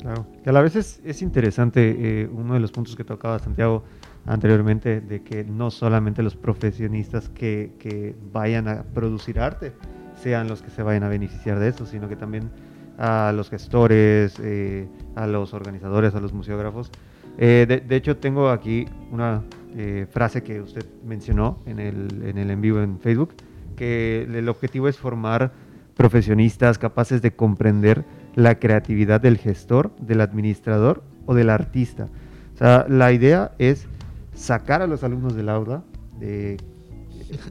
Claro, 0.01 0.25
que 0.43 0.49
a 0.49 0.53
la 0.53 0.61
vez 0.61 0.75
es, 0.75 1.01
es 1.03 1.21
interesante 1.21 2.21
eh, 2.23 2.29
uno 2.31 2.53
de 2.53 2.59
los 2.61 2.71
puntos 2.71 2.95
que 2.95 3.03
tocaba 3.03 3.37
Santiago 3.39 3.83
anteriormente, 4.25 5.01
de 5.01 5.23
que 5.23 5.43
no 5.43 5.71
solamente 5.71 6.21
los 6.23 6.35
profesionistas 6.35 7.27
que, 7.29 7.73
que 7.79 8.15
vayan 8.31 8.67
a 8.67 8.83
producir 8.83 9.39
arte 9.39 9.73
sean 10.21 10.47
los 10.47 10.61
que 10.61 10.69
se 10.69 10.83
vayan 10.83 11.03
a 11.03 11.09
beneficiar 11.09 11.59
de 11.59 11.69
eso, 11.69 11.85
sino 11.85 12.09
que 12.09 12.15
también 12.15 12.49
a 12.97 13.31
los 13.33 13.49
gestores, 13.49 14.35
eh, 14.43 14.87
a 15.15 15.25
los 15.25 15.53
organizadores, 15.53 16.13
a 16.15 16.19
los 16.19 16.33
museógrafos. 16.33 16.91
Eh, 17.37 17.65
de, 17.67 17.79
de 17.79 17.95
hecho, 17.95 18.17
tengo 18.17 18.49
aquí 18.49 18.85
una 19.11 19.41
eh, 19.75 20.07
frase 20.09 20.43
que 20.43 20.61
usted 20.61 20.85
mencionó 21.05 21.59
en 21.65 21.79
el, 21.79 22.23
en 22.25 22.37
el 22.37 22.49
en 22.49 22.61
vivo 22.61 22.81
en 22.81 22.99
Facebook, 22.99 23.33
que 23.75 24.23
el 24.23 24.49
objetivo 24.49 24.87
es 24.87 24.97
formar 24.97 25.51
profesionistas 25.95 26.77
capaces 26.77 27.21
de 27.21 27.31
comprender 27.31 28.03
la 28.35 28.59
creatividad 28.59 29.21
del 29.21 29.37
gestor, 29.37 29.95
del 29.99 30.21
administrador 30.21 31.03
o 31.25 31.35
del 31.35 31.49
artista. 31.49 32.07
O 32.55 32.57
sea, 32.57 32.85
la 32.89 33.13
idea 33.13 33.51
es 33.57 33.87
sacar 34.33 34.81
a 34.81 34.87
los 34.87 35.03
alumnos 35.03 35.35
del 35.35 35.49
aula, 35.49 35.83
de 36.19 36.57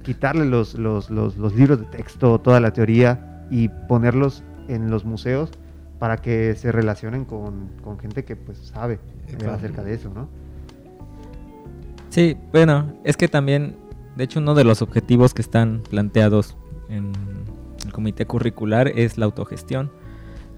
quitarle 0.02 0.44
los, 0.44 0.74
los, 0.74 1.10
los- 1.10 1.36
los 1.36 1.54
libros 1.54 1.80
de 1.80 1.86
texto, 1.86 2.38
toda 2.40 2.60
la 2.60 2.72
teoría 2.72 3.44
y 3.50 3.68
ponerlos 3.68 4.42
en 4.68 4.90
los 4.90 5.04
museos 5.04 5.50
para 5.98 6.16
que 6.18 6.54
se 6.54 6.70
relacionen 6.72 7.24
con, 7.24 7.68
con 7.82 7.98
gente 7.98 8.24
que 8.24 8.36
pues 8.36 8.58
sabe 8.58 8.98
Claro. 9.38 9.54
acerca 9.54 9.82
de 9.82 9.94
eso, 9.94 10.10
¿no? 10.14 10.28
Sí, 12.10 12.36
bueno, 12.52 12.94
es 13.04 13.16
que 13.16 13.28
también, 13.28 13.76
de 14.16 14.24
hecho, 14.24 14.40
uno 14.40 14.54
de 14.54 14.64
los 14.64 14.80
objetivos 14.82 15.34
que 15.34 15.42
están 15.42 15.82
planteados 15.88 16.56
en 16.88 17.12
el 17.84 17.92
comité 17.92 18.26
curricular 18.26 18.88
es 18.88 19.18
la 19.18 19.26
autogestión. 19.26 19.90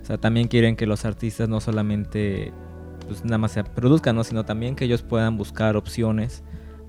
O 0.03 0.05
sea, 0.07 0.19
también 0.19 0.49
quieren 0.49 0.77
que 0.77 0.87
los 0.87 1.05
artistas 1.05 1.49
no 1.49 1.61
solamente 1.61 2.53
pues 3.09 3.25
nada 3.25 3.39
más 3.39 3.53
se 3.53 3.65
produzcan, 3.65 4.15
¿no? 4.15 4.23
sino 4.23 4.45
también 4.45 4.77
que 4.77 4.85
ellos 4.85 5.03
puedan 5.03 5.37
buscar 5.37 5.77
opciones 5.77 6.45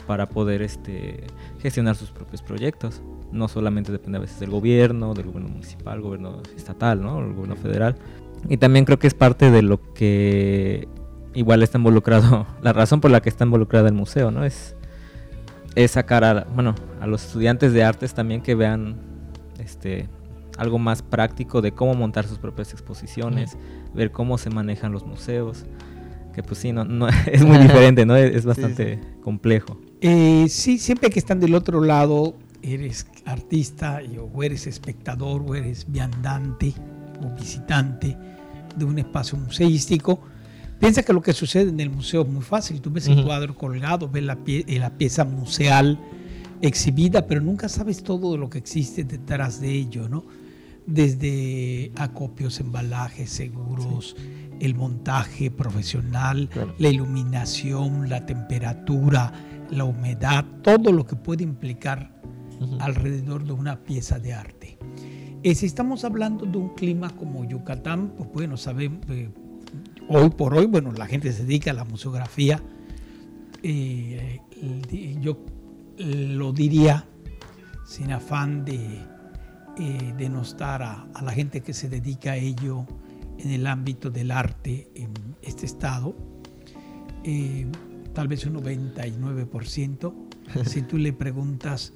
para 0.08 0.30
poder 0.30 0.62
este, 0.62 1.26
gestionar 1.60 1.96
sus 1.96 2.12
propios 2.12 2.42
proyectos. 2.42 3.02
No 3.32 3.48
solamente 3.48 3.92
depende 3.92 4.18
a 4.18 4.22
veces 4.22 4.40
del 4.40 4.50
gobierno, 4.50 5.14
del 5.14 5.28
gobierno 5.28 5.50
municipal, 5.50 6.02
gobierno 6.02 6.42
estatal, 6.56 7.02
¿no? 7.02 7.20
El 7.20 7.34
gobierno 7.34 7.56
federal. 7.56 7.96
Y 8.50 8.58
también 8.58 8.86
creo 8.86 9.00
que 9.00 9.08
es 9.08 9.14
parte 9.14 9.52
de 9.52 9.62
lo 9.62 9.94
que 9.94 10.88
igual 11.34 11.64
está 11.64 11.78
involucrado, 11.78 12.46
la 12.62 12.74
razón 12.74 13.00
por 13.00 13.12
la 13.12 13.22
que 13.22 13.30
está 13.30 13.46
involucrada 13.46 13.88
el 13.88 13.96
museo, 13.96 14.32
¿no? 14.32 14.44
Es 14.44 14.76
es 15.76 15.92
sacar 15.92 16.24
a, 16.24 16.48
bueno, 16.54 16.76
a 17.00 17.08
los 17.08 17.26
estudiantes 17.26 17.74
de 17.74 17.84
artes 17.84 18.14
también 18.14 18.42
que 18.42 18.56
vean 18.56 18.98
este 19.60 20.10
algo 20.58 20.78
más 20.78 21.02
práctico 21.02 21.62
de 21.62 21.72
cómo 21.72 21.96
montar 21.96 22.28
sus 22.28 22.38
propias 22.38 22.74
exposiciones, 22.74 23.58
ver 23.94 24.12
cómo 24.12 24.38
se 24.38 24.50
manejan 24.50 24.92
los 24.92 25.06
museos, 25.06 25.66
que 26.34 26.44
pues 26.44 26.60
sí, 26.60 26.72
no, 26.72 26.84
no 26.84 27.08
es 27.26 27.44
muy 27.44 27.58
diferente, 27.58 28.06
¿no? 28.06 28.16
Es, 28.16 28.46
bastante 28.46 29.00
complejo. 29.24 29.80
Eh, 30.02 30.48
sí, 30.50 30.80
siempre 30.80 31.12
que 31.12 31.20
están 31.20 31.40
del 31.40 31.54
otro 31.54 31.80
lado, 31.82 32.36
eres 32.64 33.06
artista 33.26 34.02
o 34.34 34.44
eres 34.44 34.66
espectador 34.66 35.44
o 35.46 35.56
eres 35.56 35.86
viandante 35.88 36.74
o 37.24 37.30
visitante 37.40 38.18
de 38.76 38.86
un 38.86 38.98
espacio 38.98 39.38
museístico, 39.38 40.20
piensa 40.80 41.04
que 41.04 41.14
lo 41.14 41.22
que 41.22 41.34
sucede 41.34 41.70
en 41.70 41.80
el 41.80 41.92
museo 41.92 42.24
es 42.24 42.30
muy 42.30 42.42
fácil. 42.42 42.82
Tú 42.82 42.90
ves 42.90 43.08
el 43.08 43.24
cuadro 43.24 43.56
colgado, 43.56 44.10
ves 44.10 44.24
la, 44.24 44.40
eh, 44.48 44.80
la 44.80 44.90
pieza 44.90 45.24
museal 45.24 46.00
exhibida, 46.62 47.28
pero 47.28 47.42
nunca 47.42 47.70
sabes 47.70 48.02
todo 48.02 48.38
lo 48.38 48.50
que 48.50 48.58
existe 48.58 49.04
detrás 49.04 49.62
de 49.62 49.72
ello, 49.72 50.10
¿no? 50.10 50.26
Desde 50.88 51.92
acopios, 51.96 52.60
embalajes, 52.60 53.30
seguros, 53.30 54.16
el 54.60 54.76
montaje 54.76 55.52
profesional, 55.52 56.50
la 56.78 56.90
iluminación, 56.90 58.10
la 58.10 58.26
temperatura, 58.26 59.32
la 59.72 59.86
humedad, 59.86 60.46
todo 60.62 60.92
lo 60.92 61.06
que 61.06 61.16
puede 61.16 61.44
implicar 61.44 62.12
alrededor 62.80 63.46
de 63.46 63.54
una 63.54 63.84
pieza 63.84 64.20
de 64.20 64.34
arte. 64.34 64.78
Eh, 65.44 65.56
si 65.56 65.66
estamos 65.66 66.04
hablando 66.06 66.46
de 66.46 66.58
un 66.58 66.76
clima 66.76 67.10
como 67.10 67.44
Yucatán, 67.46 68.14
pues 68.16 68.30
bueno, 68.32 68.58
sabemos, 68.58 69.00
eh, 69.10 69.30
hoy 70.08 70.30
por 70.30 70.54
hoy, 70.54 70.68
bueno, 70.68 70.92
la 70.92 71.08
gente 71.08 71.32
se 71.32 71.46
dedica 71.46 71.72
a 71.72 71.74
la 71.74 71.84
museografía. 71.84 72.62
Eh, 73.64 74.40
yo 75.20 75.40
lo 75.98 76.52
diría 76.52 77.06
sin 77.86 78.12
afán 78.12 78.66
de 78.66 79.00
denostar 80.18 80.84
a, 80.84 81.08
a, 81.14 81.24
la 81.24 81.32
gente 81.32 81.62
que 81.62 81.74
se 81.74 81.90
dedica 81.90 82.32
a 82.32 82.36
ello 82.36 82.86
en 83.40 83.52
el 83.52 83.66
ámbito 83.66 84.12
del 84.12 84.30
arte 84.32 84.92
en 84.96 85.12
este 85.42 85.66
estado. 85.66 86.16
Tal 88.14 88.28
vez 88.28 88.46
un 88.46 88.56
99%. 88.56 90.14
si 90.66 90.82
tú 90.82 90.98
le 90.98 91.14
preguntas 91.14 91.94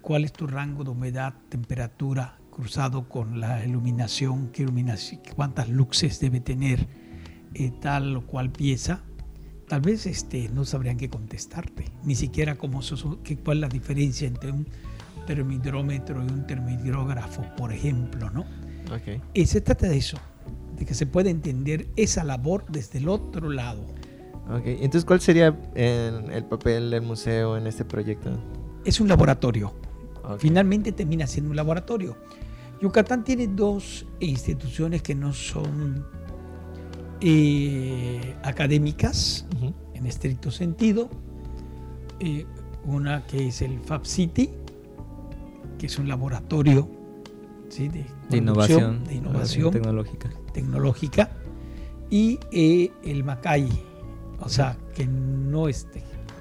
cuál 0.00 0.24
es 0.24 0.32
tu 0.32 0.46
rango 0.46 0.84
de 0.84 0.90
humedad, 0.90 1.34
temperatura, 1.48 2.38
cruzado 2.50 3.08
con 3.08 3.40
la 3.40 3.64
iluminación, 3.64 4.48
qué 4.52 4.62
iluminación, 4.62 5.20
cuántas 5.34 5.68
luces 5.68 6.20
debe 6.20 6.40
tener 6.40 6.86
eh, 7.54 7.72
tal 7.80 8.16
o 8.16 8.26
cual 8.26 8.50
pieza, 8.50 9.02
tal 9.68 9.80
vez 9.80 10.06
este, 10.06 10.48
no 10.48 10.64
sabrían 10.64 10.96
qué 10.96 11.10
contestarte, 11.10 11.86
ni 12.04 12.14
siquiera 12.14 12.56
cómo, 12.56 12.80
cuál 13.44 13.58
es 13.58 13.60
la 13.60 13.68
diferencia 13.68 14.26
entre 14.26 14.52
un 14.52 14.66
termidrómetro 15.26 16.24
y 16.24 16.30
un 16.30 16.46
termidrógrafo, 16.46 17.42
por 17.56 17.72
ejemplo, 17.72 18.30
¿no? 18.30 18.46
Okay. 18.94 19.20
Y 19.34 19.46
se 19.46 19.60
trata 19.60 19.88
de 19.88 19.96
eso, 19.96 20.16
de 20.78 20.86
que 20.86 20.94
se 20.94 21.06
pueda 21.06 21.28
entender 21.30 21.88
esa 21.96 22.22
labor 22.22 22.64
desde 22.68 22.98
el 22.98 23.08
otro 23.08 23.50
lado. 23.50 23.84
Entonces, 24.48 25.04
¿cuál 25.04 25.20
sería 25.20 25.58
el, 25.74 26.30
el 26.30 26.44
papel 26.44 26.90
del 26.90 27.02
museo 27.02 27.56
en 27.56 27.66
este 27.66 27.84
proyecto? 27.84 28.30
Es 28.84 29.00
un 29.00 29.08
laboratorio. 29.08 29.72
Finalmente 30.38 30.92
termina 30.92 31.26
siendo 31.26 31.50
un 31.50 31.56
laboratorio. 31.56 32.16
Yucatán 32.80 33.24
tiene 33.24 33.46
dos 33.46 34.06
instituciones 34.20 35.02
que 35.02 35.14
no 35.14 35.32
son 35.32 36.04
eh, 37.20 38.34
académicas 38.42 39.46
en 39.94 40.06
estricto 40.06 40.50
sentido. 40.50 41.08
Eh, 42.20 42.46
una 42.84 43.24
que 43.26 43.48
es 43.48 43.62
el 43.62 43.80
Fab 43.80 44.06
City, 44.06 44.50
que 45.78 45.86
es 45.86 45.98
un 45.98 46.08
laboratorio 46.08 46.88
de, 47.76 48.36
innovación, 48.36 49.04
de 49.04 49.14
innovación 49.14 49.72
tecnológica. 49.72 50.30
tecnológica. 50.52 51.30
Y 52.10 52.38
eh, 52.52 52.92
el 53.02 53.24
Macay, 53.24 53.68
o 54.40 54.48
sea, 54.48 54.76
que 54.94 55.06
no 55.06 55.68
es 55.68 55.86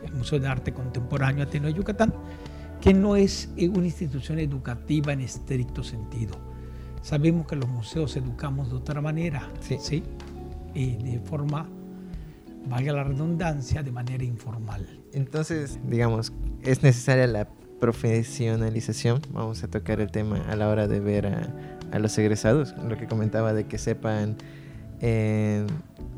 el 0.04 0.14
Museo 0.14 0.40
de 0.40 0.48
Arte 0.48 0.74
Contemporáneo 0.74 1.44
Ateneo 1.44 1.70
de 1.70 1.78
Yucatán, 1.78 2.14
que 2.82 2.94
no 2.94 3.16
es 3.16 3.50
eh, 3.58 3.70
una 3.70 3.86
institución 3.86 4.40
educativa 4.40 5.14
en 5.14 5.22
estricto 5.22 5.84
sentido. 5.84 6.36
Sabemos 7.02 7.48
que 7.48 7.56
los 7.56 7.70
museos 7.70 8.16
educamos 8.18 8.70
de 8.70 8.76
otra 8.76 9.02
manera, 9.02 9.50
¿sí? 9.62 10.04
de 10.74 11.22
forma, 11.24 11.70
valga 12.68 12.92
la 12.92 13.04
redundancia, 13.04 13.82
de 13.82 13.92
manera 13.92 14.24
informal. 14.24 14.86
Entonces, 15.14 15.80
digamos, 15.88 16.34
es 16.64 16.84
necesaria 16.84 17.28
la 17.28 17.48
profesionalización, 17.80 19.22
vamos 19.32 19.64
a 19.64 19.68
tocar 19.68 20.02
el 20.02 20.12
tema 20.12 20.40
a 20.50 20.56
la 20.56 20.68
hora 20.68 20.88
de 20.88 21.00
ver 21.00 21.28
a, 21.28 22.00
los 22.00 22.18
egresados, 22.18 22.76
lo 22.78 22.98
que 22.98 23.08
comentaba 23.08 23.54
de 23.54 23.68
que 23.68 23.78
sepan 23.78 24.36
eh, 25.02 25.66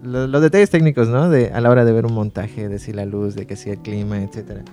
los, 0.04 0.42
detalles 0.42 0.70
técnicos, 0.70 1.08
¿no? 1.08 1.30
De, 1.30 1.52
a 1.52 1.62
la 1.62 1.70
hora 1.70 1.86
de 1.86 1.92
ver 1.92 2.06
un 2.06 2.14
montaje, 2.14 2.70
de 2.70 2.80
si 2.80 2.94
la 2.94 3.06
luz, 3.06 3.36
de 3.36 3.46
que 3.46 3.56
si 3.56 3.70
el 3.70 3.80
clima, 3.80 4.22
etcétera. 4.22 4.64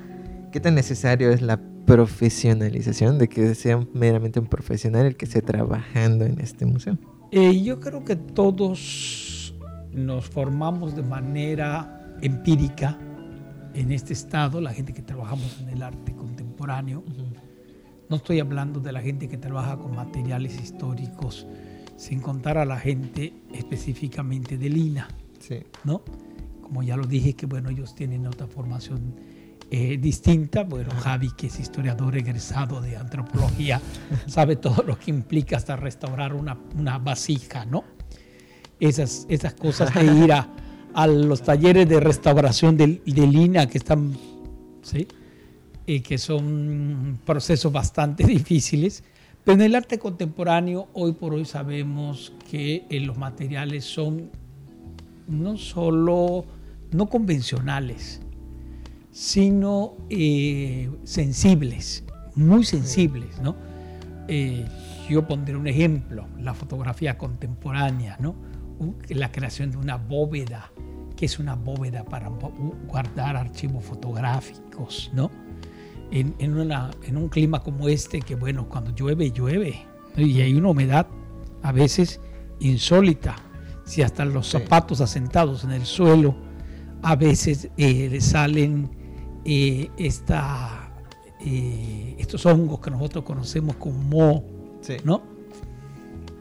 ¿Qué 0.53 0.61
tan 0.61 0.75
necesario 0.75 1.31
es 1.31 1.43
la 1.43 1.61
profesionalización, 1.87 3.19
de 3.19 3.29
que 3.29 3.55
sea 3.55 3.85
meramente 3.93 4.41
un 4.41 4.47
profesional 4.47 5.07
el 5.07 5.17
que 5.17 5.25
esté 5.25 5.43
trabajando 5.43 6.25
en 6.25 6.41
este 6.41 6.67
museo? 6.67 6.99
Eh, 7.31 7.63
yo 7.63 7.81
creo 7.81 8.05
que 8.05 8.17
todos 8.17 9.55
nos 9.93 10.27
formamos 10.27 10.95
de 10.95 11.03
manera 11.03 12.17
empírica 12.21 12.99
en 13.75 13.91
este 13.91 14.13
estado, 14.13 14.61
la 14.61 14.73
gente 14.73 14.93
que 14.93 15.03
trabajamos 15.03 15.61
en 15.61 15.71
el 15.71 15.83
arte 15.83 16.15
contemporáneo. 16.15 17.03
No 18.09 18.17
estoy 18.17 18.39
hablando 18.41 18.81
de 18.81 18.93
la 18.93 19.01
gente 19.01 19.29
que 19.29 19.37
trabaja 19.37 19.77
con 19.77 19.97
materiales 19.97 20.61
históricos, 20.61 21.47
sin 21.97 22.21
contar 22.21 22.59
a 22.59 22.65
la 22.65 22.79
gente 22.79 23.33
específicamente 23.53 24.59
de 24.59 24.69
Lina, 24.69 25.09
sí. 25.39 25.61
¿no? 25.85 26.03
Como 26.61 26.83
ya 26.83 26.97
lo 26.97 27.07
dije, 27.07 27.35
que 27.35 27.47
bueno, 27.47 27.71
ellos 27.71 27.95
tienen 27.95 28.27
otra 28.27 28.47
formación 28.47 29.15
eh, 29.71 29.99
distinta. 29.99 30.63
Bueno, 30.63 30.91
Javi, 30.91 31.31
que 31.37 31.49
es 31.49 31.59
historiador 31.59 32.17
egresado 32.17 32.81
de 32.81 32.97
antropología, 32.97 33.81
sabe 34.27 34.57
todo 34.57 34.83
lo 34.83 34.99
que 34.99 35.11
implica 35.11 35.57
hasta 35.57 35.77
restaurar 35.77 36.35
una, 36.35 36.59
una 36.77 36.99
vasija, 36.99 37.65
¿no? 37.65 37.85
Esas, 38.81 39.27
esas 39.29 39.55
cosas 39.55 39.95
de 39.95 40.05
ir 40.05 40.33
a, 40.33 40.49
a 40.95 41.07
los 41.07 41.43
talleres 41.43 41.89
de 41.89 42.01
restauración 42.01 42.77
de, 42.77 43.03
de 43.05 43.27
Lina 43.27 43.67
que 43.67 43.79
están, 43.79 44.17
¿sí? 44.83 45.09
Y 45.87 46.01
que 46.01 46.19
son 46.19 47.19
procesos 47.25 47.73
bastante 47.73 48.25
difíciles. 48.27 49.03
Pero 49.45 49.57
en 49.57 49.61
el 49.61 49.75
arte 49.75 49.99
contemporáneo, 49.99 50.89
hoy 50.95 51.13
por 51.13 51.35
hoy 51.35 51.45
sabemos 51.45 52.33
que 52.51 52.87
eh, 52.89 53.01
los 53.01 53.19
materiales 53.19 53.85
son 53.85 54.31
no 55.27 55.59
solo 55.59 56.47
no 56.93 57.07
convencionales, 57.11 58.23
sino 59.11 59.95
eh, 60.09 60.91
sensibles, 61.05 62.05
muy 62.35 62.65
sensibles, 62.65 63.39
¿no? 63.41 63.55
Eh, 64.29 64.65
yo 65.11 65.27
pondré 65.27 65.57
un 65.57 65.67
ejemplo, 65.67 66.27
la 66.41 66.55
fotografía 66.55 67.19
contemporánea, 67.19 68.17
¿no? 68.21 68.35
La 69.11 69.31
creación 69.31 69.71
de 69.71 69.77
una 69.77 69.97
bóveda, 69.97 70.73
que 71.17 71.27
es 71.27 71.39
una 71.39 71.55
bóveda 71.55 72.05
para 72.05 72.31
guardar 72.89 73.37
archivos 73.37 73.85
fotográficos, 73.85 75.11
¿no? 75.13 75.31
En, 76.11 76.35
en, 76.39 77.17
un 77.17 77.29
clima 77.29 77.63
como 77.63 77.89
este, 77.89 78.21
que 78.21 78.37
bueno, 78.37 78.69
cuando 78.69 78.95
llueve, 78.95 79.33
llueve, 79.33 79.85
y 80.17 80.41
hay 80.41 80.55
una 80.55 80.69
humedad 80.69 81.07
a 81.63 81.73
veces 81.73 82.21
insólita. 82.61 83.37
Si 83.85 84.03
hasta 84.03 84.25
los 84.25 84.49
zapatos 84.49 85.01
asentados 85.01 85.65
en 85.65 85.73
el 85.73 85.85
suelo 85.85 86.37
a 87.03 87.17
veces 87.17 87.69
eh, 87.77 88.09
le 88.11 88.21
salen 88.21 88.91
eh, 89.45 89.91
estos 92.19 92.47
hongos 92.47 92.81
que 92.81 92.91
nosotros 92.91 93.25
conocemos 93.25 93.77
como 93.77 93.99
moho, 93.99 94.45
¿no? 95.05 95.23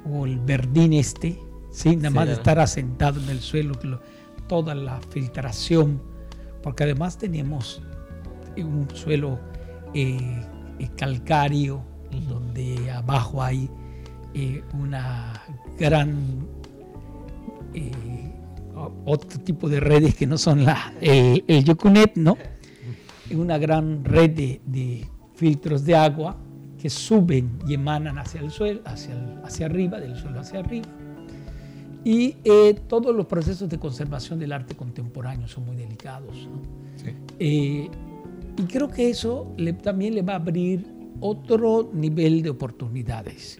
O 0.10 0.26
el 0.26 0.40
verdín 0.40 0.94
este, 0.94 1.40
¿sí? 1.72 1.96
Nada 1.98 2.12
más 2.12 2.28
de 2.28 2.34
estar 2.34 2.60
asentado 2.60 3.20
en 3.22 3.30
el 3.30 3.40
suelo, 3.42 3.74
toda 4.48 4.76
la 4.76 5.02
filtración, 5.10 6.02
porque 6.62 6.84
además 6.84 7.18
tenemos 7.18 7.82
un 8.58 8.88
suelo 8.94 9.40
eh, 9.94 10.46
eh, 10.80 10.90
calcáreo, 10.98 11.84
donde 12.28 12.92
abajo 12.92 13.42
hay 13.42 13.70
una 14.74 15.42
gran 15.80 16.48
otro 19.06 19.40
tipo 19.40 19.70
de 19.70 19.80
redes 19.80 20.16
que 20.16 20.26
no 20.28 20.38
son 20.38 20.64
la, 20.64 20.94
el, 21.02 21.44
el 21.48 21.64
Yucunet, 21.64 22.16
¿no? 22.16 22.38
una 23.36 23.58
gran 23.58 24.04
red 24.04 24.32
de, 24.66 25.08
filtros 25.36 25.84
de 25.86 25.96
agua 25.96 26.38
que 26.80 26.90
suben 26.90 27.60
y 27.68 27.74
emanan 27.74 28.18
hacia 28.18 28.42
el 28.42 28.52
suelo, 28.52 28.82
hacia, 28.86 29.16
hacia 29.44 29.66
arriba, 29.66 30.00
del 30.00 30.16
suelo 30.18 30.40
hacia 30.40 30.60
arriba. 30.60 30.88
Y 32.04 32.36
eh, 32.44 32.76
todos 32.88 33.16
los 33.16 33.26
procesos 33.26 33.70
de 33.70 33.80
conservación 33.80 34.38
del 34.38 34.52
arte 34.52 34.76
contemporáneo 34.76 35.48
son 35.48 35.66
muy 35.66 35.78
delicados. 35.78 36.50
Eh, 37.40 37.90
Y 38.58 38.64
creo 38.64 38.90
que 38.90 39.10
eso 39.10 39.54
le, 39.58 39.74
también 39.74 40.16
le 40.16 40.22
va 40.22 40.34
a 40.34 40.38
abrir 40.38 40.86
otro 41.20 41.90
nivel 41.94 42.42
de 42.42 42.50
oportunidades. 42.50 43.60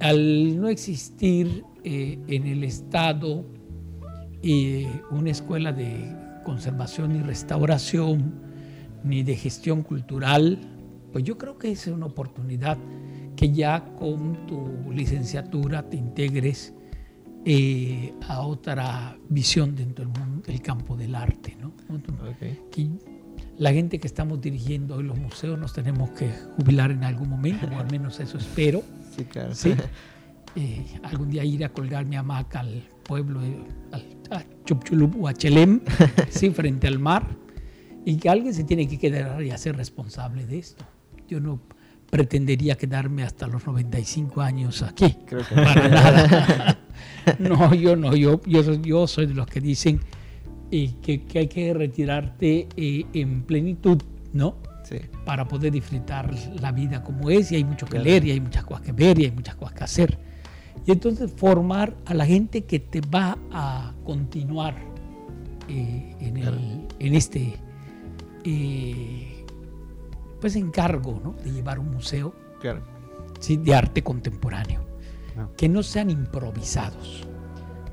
Al 0.00 0.58
no 0.60 0.68
existir 0.68 1.64
eh, 1.84 2.18
en 2.28 2.46
el 2.46 2.64
Estado 2.64 3.44
eh, 4.42 4.88
una 5.10 5.30
escuela 5.30 5.72
de 5.72 6.14
conservación 6.44 7.16
y 7.16 7.20
restauración, 7.20 8.32
ni 9.04 9.22
de 9.22 9.36
gestión 9.36 9.82
cultural, 9.82 10.58
pues 11.12 11.24
yo 11.24 11.36
creo 11.38 11.58
que 11.58 11.72
es 11.72 11.86
una 11.86 12.06
oportunidad 12.06 12.78
que 13.36 13.52
ya 13.52 13.94
con 13.96 14.46
tu 14.46 14.92
licenciatura 14.92 15.88
te 15.88 15.96
integres 15.96 16.74
eh, 17.44 18.12
a 18.28 18.42
otra 18.42 19.16
visión 19.28 19.74
dentro 19.74 20.04
del, 20.04 20.18
mundo, 20.18 20.42
del 20.46 20.60
campo 20.60 20.96
del 20.96 21.14
arte. 21.14 21.56
¿no? 21.58 21.72
La 23.60 23.74
gente 23.74 23.98
que 23.98 24.06
estamos 24.06 24.40
dirigiendo 24.40 24.96
hoy 24.96 25.04
los 25.04 25.18
museos 25.18 25.58
nos 25.58 25.74
tenemos 25.74 26.08
que 26.12 26.30
jubilar 26.56 26.90
en 26.90 27.04
algún 27.04 27.28
momento, 27.28 27.68
o 27.70 27.78
al 27.78 27.90
menos 27.90 28.18
eso 28.18 28.38
espero. 28.38 28.82
Sí, 29.16 29.24
claro. 29.24 29.52
Eh, 30.56 30.84
algún 31.04 31.30
día 31.30 31.44
ir 31.44 31.64
a 31.64 31.68
colgar 31.68 32.04
mi 32.04 32.16
hamaca 32.16 32.58
al 32.58 32.82
pueblo, 33.04 33.38
al, 33.92 34.04
a 34.32 34.42
Chupchulup 34.64 35.22
o 35.22 35.28
a 35.28 35.32
Chelem, 35.32 35.80
sí, 36.28 36.50
frente 36.50 36.88
al 36.88 36.98
mar, 36.98 37.24
y 38.04 38.16
que 38.16 38.28
alguien 38.28 38.52
se 38.52 38.64
tiene 38.64 38.88
que 38.88 38.98
quedar 38.98 39.40
y 39.44 39.52
hacer 39.52 39.76
responsable 39.76 40.46
de 40.46 40.58
esto. 40.58 40.84
Yo 41.28 41.38
no 41.38 41.60
pretendería 42.10 42.74
quedarme 42.74 43.22
hasta 43.22 43.46
los 43.46 43.64
95 43.64 44.40
años 44.40 44.82
aquí. 44.82 45.18
Creo 45.24 45.46
que 45.46 45.54
para 45.54 45.88
nada. 45.88 46.78
no, 47.38 47.72
yo 47.72 47.94
no, 47.94 48.16
yo, 48.16 48.40
yo, 48.44 48.74
yo 48.82 49.06
soy 49.06 49.26
de 49.26 49.34
los 49.34 49.46
que 49.46 49.60
dicen 49.60 50.00
eh, 50.70 50.94
que, 51.02 51.24
que, 51.24 51.38
hay 51.40 51.48
que 51.48 51.74
retirarte 51.74 52.68
eh, 52.76 53.04
en 53.12 53.42
plenitud, 53.42 54.00
¿no? 54.32 54.56
Sí. 54.84 54.98
Para 55.24 55.46
poder 55.46 55.72
disfrutar 55.72 56.32
la 56.60 56.72
vida 56.72 57.02
como 57.02 57.30
es, 57.30 57.52
y 57.52 57.56
hay 57.56 57.64
mucho 57.64 57.86
que 57.86 57.98
leer, 57.98 58.24
y 58.24 58.32
hay 58.32 58.40
muchas 58.40 58.64
cosas 58.64 58.82
que 58.82 58.92
ver, 58.92 59.18
y 59.18 59.24
hay 59.24 59.30
muchas 59.30 59.56
cosas 59.56 59.74
que 59.74 59.84
hacer. 59.84 60.18
Y 60.86 60.92
entonces 60.92 61.32
formar 61.32 61.96
a 62.06 62.14
la 62.14 62.24
gente 62.24 62.64
que 62.64 62.78
te 62.80 63.00
va 63.00 63.36
a 63.52 63.92
continuar 64.04 64.76
eh, 65.68 66.16
en, 66.20 66.36
el, 66.36 66.86
en, 66.98 67.14
este 67.14 67.58
pues 70.40 70.56
encargo 70.56 71.20
¿no? 71.22 71.32
de 71.44 71.52
llevar 71.52 71.78
un 71.78 71.90
museo 71.90 72.34
¿sí? 73.38 73.56
de 73.58 73.74
arte 73.74 74.02
contemporáneo, 74.02 74.80
ah. 75.36 75.48
que 75.56 75.68
no 75.68 75.82
sean 75.82 76.10
improvisados. 76.10 77.26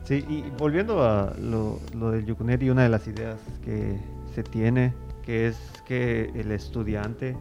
Sí, 0.07 0.23
y 0.29 0.45
volviendo 0.57 1.03
a 1.03 1.33
lo, 1.37 1.81
lo 1.93 2.11
del 2.11 2.25
Yucunet 2.25 2.63
y 2.63 2.69
una 2.69 2.83
de 2.83 2.87
las 2.87 3.05
ideas 3.07 3.35
que 3.61 3.99
se 4.33 4.41
tiene, 4.41 4.93
que 5.21 5.47
es 5.47 5.83
que 5.85 6.31
el 6.33 6.53
estudiante 6.53 7.35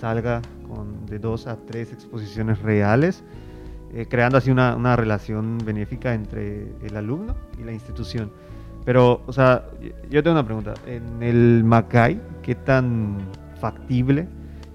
salga 0.00 0.42
con 0.66 1.06
de 1.06 1.20
dos 1.20 1.46
a 1.46 1.56
tres 1.64 1.92
exposiciones 1.92 2.60
reales, 2.60 3.22
eh, 3.94 4.06
creando 4.10 4.36
así 4.36 4.50
una, 4.50 4.74
una, 4.74 4.96
relación 4.96 5.58
benéfica 5.64 6.12
entre 6.12 6.72
el 6.82 6.96
alumno 6.96 7.36
y 7.56 7.62
la 7.62 7.70
institución. 7.70 8.32
Pero, 8.84 9.22
o 9.28 9.32
sea, 9.32 9.66
yo 10.10 10.20
tengo 10.20 10.34
una 10.34 10.44
pregunta. 10.44 10.74
En 10.86 11.22
el 11.22 11.62
Macay, 11.62 12.20
¿qué 12.42 12.56
tan 12.56 13.18
factible 13.60 14.26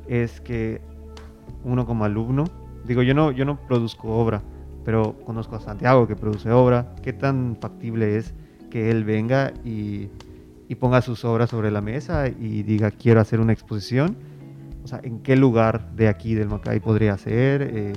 es 0.07 0.39
que 0.39 0.79
uno 1.65 1.85
como 1.85 2.05
alumno, 2.05 2.45
digo, 2.85 3.01
yo 3.01 3.13
no, 3.13 3.31
yo 3.31 3.43
no 3.43 3.59
produzco 3.67 4.07
obra, 4.15 4.41
pero 4.83 5.15
conozco 5.25 5.55
a 5.55 5.59
Santiago 5.59 6.07
que 6.07 6.15
produce 6.15 6.51
obra, 6.51 6.93
¿qué 7.01 7.13
tan 7.13 7.57
factible 7.59 8.17
es 8.17 8.33
que 8.69 8.91
él 8.91 9.03
venga 9.03 9.53
y, 9.63 10.09
y 10.67 10.75
ponga 10.75 11.01
sus 11.01 11.23
obras 11.25 11.49
sobre 11.49 11.71
la 11.71 11.81
mesa 11.81 12.27
y 12.27 12.63
diga, 12.63 12.91
quiero 12.91 13.21
hacer 13.21 13.39
una 13.39 13.53
exposición? 13.53 14.15
O 14.83 14.87
sea, 14.87 14.99
¿en 15.03 15.19
qué 15.19 15.35
lugar 15.35 15.95
de 15.95 16.07
aquí 16.07 16.35
del 16.35 16.49
Macay 16.49 16.79
podría 16.79 17.17
ser? 17.17 17.61
Eh, 17.73 17.93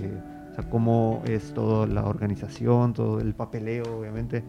o 0.53 0.55
sea, 0.55 0.71
¿cómo 0.71 1.23
es 1.27 1.53
toda 1.53 1.87
la 1.87 2.05
organización, 2.05 2.95
todo 2.95 3.21
el 3.21 3.35
papeleo, 3.35 3.85
obviamente? 3.99 4.45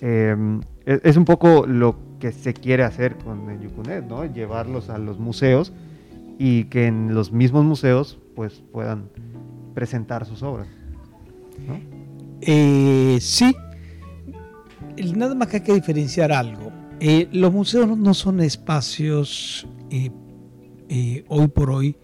Es, 0.00 1.00
es, 1.04 1.16
un 1.16 1.24
poco 1.26 1.66
lo 1.66 1.94
que 2.18 2.32
se 2.32 2.54
quiere 2.54 2.84
hacer 2.84 3.16
con 3.16 3.50
el 3.50 3.60
Yucunet, 3.60 4.04
¿no? 4.06 4.24
Llevarlos 4.24 4.88
a 4.88 4.98
los 4.98 5.18
museos 5.18 5.72
y 6.38 6.64
que 6.64 6.86
en 6.86 7.14
los 7.14 7.32
mismos 7.32 7.66
museos 7.66 8.18
pues 8.34 8.62
puedan 8.72 9.10
presentar 9.74 10.24
sus 10.24 10.42
obras. 10.42 10.68
Eh, 12.40 13.18
sí, 13.20 13.54
nada 15.14 15.34
más 15.34 15.48
que 15.48 15.56
hay 15.56 15.62
que 15.62 15.74
diferenciar 15.74 16.32
algo. 16.32 16.72
Eh, 17.00 17.28
los 17.32 17.52
museos 17.52 17.96
no 17.96 18.14
son 18.14 18.40
espacios 18.40 19.66
eh, 19.90 21.24
hoy 21.28 21.48
por 21.48 21.70
hoy, 21.70 21.96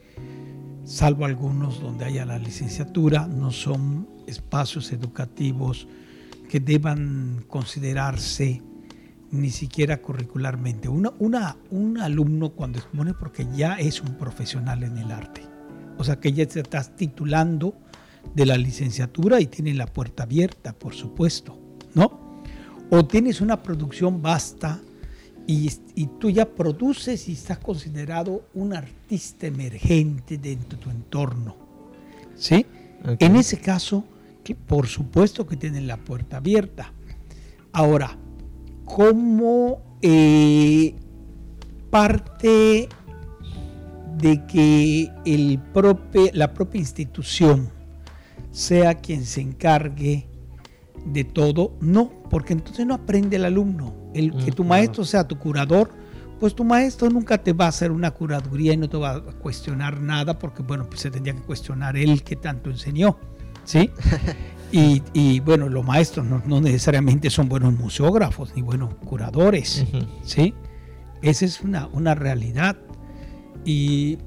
salvo 0.85 1.25
algunos 1.25 1.81
donde 1.81 2.05
haya 2.05 2.25
la 2.25 2.39
licenciatura, 2.39 3.27
no 3.27 3.51
son 3.51 4.09
espacios 4.27 4.93
educativos 4.93 5.89
que 6.49 6.61
deban 6.61 7.45
considerarse 7.49 8.63
ni 9.31 9.51
siquiera 9.51 10.01
curricularmente. 10.01 10.89
Un 10.89 11.99
alumno 12.01 12.51
cuando 12.51 12.79
expone 12.79 13.15
porque 13.15 13.47
ya 13.55 13.75
es 13.75 14.01
un 14.01 14.15
profesional 14.15 14.83
en 14.83 14.99
el 14.99 15.11
arte. 15.11 15.43
O 15.99 16.05
sea 16.05 16.21
que 16.21 16.33
ya 16.33 16.47
te 16.47 16.61
estás 16.61 16.95
titulando 16.97 17.75
de 18.35 18.47
la 18.47 18.57
licenciatura 18.57 19.41
y 19.41 19.47
tiene 19.47 19.75
la 19.75 19.87
puerta 19.87 20.25
abierta, 20.25 20.73
por 20.73 20.95
supuesto, 20.95 21.59
¿no? 21.95 22.41
O 22.91 23.05
tienes 23.05 23.41
una 23.41 23.63
producción 23.63 24.23
vasta 24.23 24.81
y, 25.47 25.71
y 25.95 26.07
tú 26.19 26.31
ya 26.31 26.47
produces 26.47 27.29
y 27.29 27.33
estás 27.33 27.59
considerado 27.59 28.45
un 28.55 28.75
artista 28.75 29.47
emergente 29.47 30.39
dentro 30.39 30.79
de 30.79 30.85
tu 30.85 30.91
entorno, 30.91 31.57
¿sí? 32.37 32.67
En 33.19 33.37
ese 33.37 33.59
caso, 33.59 34.05
que 34.43 34.55
por 34.55 34.87
supuesto 34.87 35.47
que 35.47 35.57
tienen 35.57 35.87
la 35.87 35.97
puerta 35.97 36.39
abierta. 36.39 36.93
Ahora, 37.73 38.17
como 38.85 39.99
eh, 40.03 40.95
parte 41.91 42.89
de 44.19 44.47
que 44.47 45.11
el 45.25 45.61
la 46.33 46.55
propia 46.55 46.79
institución 46.79 47.71
sea 48.57 48.95
quien 48.95 49.27
se 49.27 49.43
encargue 49.43 50.27
de 51.05 51.25
todo, 51.25 51.77
no, 51.83 52.11
porque 52.31 52.55
entonces 52.55 52.87
no 52.87 52.95
aprende 52.95 53.37
el 53.37 53.45
alumno. 53.45 53.95
El 54.15 54.35
que 54.35 54.51
tu 54.51 54.65
maestro 54.65 55.05
sea 55.05 55.29
tu 55.29 55.39
curador, 55.39 55.91
pues 56.41 56.55
tu 56.55 56.65
maestro 56.65 57.11
nunca 57.11 57.37
te 57.37 57.53
va 57.53 57.67
a 57.67 57.69
hacer 57.69 57.91
una 57.91 58.13
curaduría 58.13 58.73
y 58.73 58.79
no 58.79 58.89
te 58.89 58.97
va 58.97 59.17
a 59.17 59.21
cuestionar 59.21 60.01
nada, 60.01 60.39
porque 60.39 60.63
bueno, 60.63 60.87
pues 60.89 61.01
se 61.01 61.11
tendría 61.11 61.35
que 61.35 61.43
cuestionar 61.43 61.99
él 61.99 62.23
que 62.23 62.35
tanto 62.35 62.71
enseñó, 62.71 63.19
¿sí? 63.65 63.91
Y, 64.73 65.41
bueno, 65.41 65.69
los 65.69 65.87
maestros 65.87 66.27
no, 66.27 66.61
necesariamente 66.61 67.31
son 67.31 67.49
buenos 67.49 67.73
museógrafos 67.73 68.53
ni 68.57 68.63
buenos 68.63 68.93
curadores, 68.97 69.87
¿sí? 70.23 70.55
Esa 71.23 71.45
es 71.45 71.61
una, 71.61 71.87
una 71.93 72.15
realidad. 72.15 72.77
Y 73.65 74.19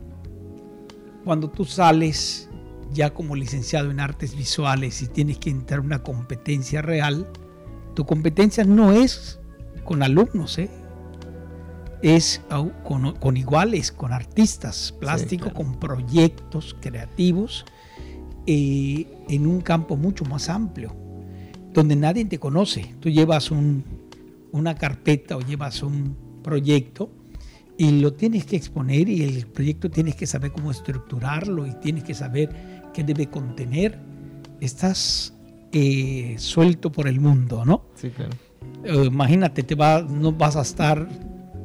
cuando 1.26 1.50
tú 1.50 1.66
sales 1.66 2.49
ya 2.94 3.14
como 3.14 3.36
licenciado 3.36 3.92
en 3.92 4.00
artes 4.00 4.36
visuales 4.36 5.02
y 5.02 5.08
tienes 5.08 5.38
que 5.38 5.50
entrar 5.50 5.80
a 5.80 5.84
una 5.84 6.04
competencia 6.04 6.82
real, 6.82 7.28
tu 7.96 8.06
competencia 8.06 8.64
no 8.64 8.92
es 8.92 9.40
con 9.84 10.04
alumnos, 10.04 10.58
¿eh? 10.58 10.70
es 12.02 12.42
con, 12.84 13.38
iguales, 13.38 13.92
con 13.92 14.14
artistas 14.14 14.94
plásticos, 15.00 15.52
con 15.54 15.80
proyectos 15.80 16.76
creativos 16.80 17.66
eh, 18.46 19.06
en 19.28 19.46
un 19.46 19.62
campo 19.62 19.98
mucho 19.98 20.24
más 20.26 20.50
amplio, 20.50 20.96
donde 21.74 21.96
nadie 21.96 22.26
te 22.26 22.40
conoce. 22.40 22.96
Tú 23.00 23.10
llevas 23.10 23.52
una 23.52 24.76
carpeta 24.76 25.36
o 25.38 25.42
llevas 25.42 25.84
un 25.84 26.16
proyecto 26.42 27.10
y 27.78 28.00
lo 28.00 28.14
tienes 28.14 28.46
que 28.46 28.56
exponer 28.56 29.08
y 29.10 29.24
el 29.24 29.46
proyecto 29.48 29.90
tienes 29.90 30.16
que 30.16 30.26
saber 30.26 30.52
cómo 30.52 30.72
estructurarlo 30.72 31.68
y 31.68 31.74
tienes 31.76 32.04
que 32.04 32.14
saber 32.14 32.50
qué 32.94 33.04
debe 33.04 33.28
contener. 33.28 34.00
Estás 34.60 35.34
eh, 35.72 36.36
suelto 36.38 36.92
por 36.92 37.08
el 37.08 37.20
mundo, 37.20 37.64
¿no? 37.66 37.86
Sí, 37.96 38.10
claro. 38.10 38.32
Eh, 38.84 39.06
imagínate, 39.06 39.64
te 39.64 39.76
va, 39.76 40.02
no 40.02 40.32
vas 40.32 40.56
a 40.56 40.62
estar 40.62 41.08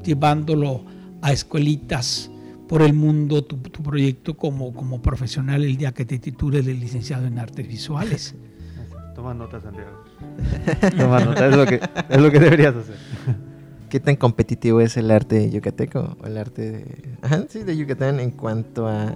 llevándolo 0.05 0.85
a 1.23 1.33
escuelitas 1.33 2.31
por 2.69 2.83
el 2.83 2.93
mundo 2.93 3.45
tu, 3.45 3.61
proyecto 3.61 4.37
como, 4.37 4.73
como 4.73 5.01
profesional 5.01 5.65
el 5.65 5.77
día 5.77 5.93
que 5.93 6.05
te 6.05 6.19
titules 6.19 6.65
de 6.65 6.75
licenciado 6.75 7.27
en 7.27 7.39
artes 7.39 7.67
visuales. 7.67 8.35
Toma 9.15 9.33
nota, 9.33 9.61
Santiago. 9.61 10.05
Toma 10.99 11.21
nota, 11.25 11.47
es 11.47 11.57
lo 11.57 11.67
que, 11.67 11.81
es 12.09 12.21
lo 12.21 12.31
que 12.31 12.41
deberías 12.41 12.75
hacer. 12.75 12.97
¿Qué 13.89 14.01
tan 14.01 14.17
competitivo 14.17 14.81
es 14.81 14.97
el 14.97 15.11
arte 15.11 15.51
yucateco 15.51 16.17
o 16.21 16.27
el 16.27 16.37
arte 16.37 16.71
de, 16.73 17.47
sí, 17.49 17.63
de 17.63 17.77
Yucatán 17.77 18.19
en 18.19 18.33
cuanto 18.33 18.89
a 18.89 19.15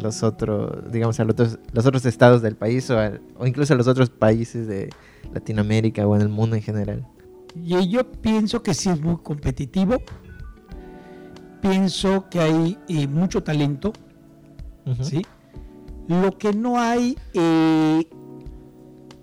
los 0.00 0.22
otros, 0.22 0.92
digamos, 0.92 1.18
a 1.20 1.24
los 1.24 1.32
otros, 1.32 1.58
los 1.72 1.86
otros 1.86 2.06
estados 2.06 2.42
del 2.42 2.56
país 2.56 2.90
o, 2.90 2.98
o 3.36 3.46
incluso 3.46 3.74
a 3.74 3.76
los 3.76 3.86
otros 3.86 4.10
países 4.10 4.66
de 4.66 4.90
Latinoamérica 5.32 6.06
o 6.06 6.14
en 6.16 6.22
el 6.22 6.28
mundo 6.28 6.56
en 6.56 6.62
general? 6.62 7.06
Y 7.54 7.88
yo 7.88 8.10
pienso 8.10 8.62
que 8.62 8.74
sí 8.74 8.90
es 8.90 9.00
muy 9.00 9.16
competitivo 9.16 9.98
pienso 11.60 12.28
que 12.28 12.40
hay 12.40 12.78
eh, 12.88 13.06
mucho 13.06 13.42
talento. 13.42 13.92
¿sí? 15.02 15.24
Lo 16.08 16.36
que 16.36 16.52
no 16.52 16.80
hay, 16.80 17.16
eh, 17.34 18.08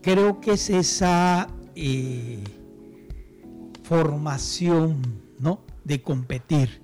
creo 0.01 0.39
que 0.39 0.53
es 0.53 0.69
esa 0.69 1.47
eh, 1.75 2.43
formación, 3.84 5.21
¿no? 5.39 5.62
De 5.84 6.01
competir. 6.01 6.82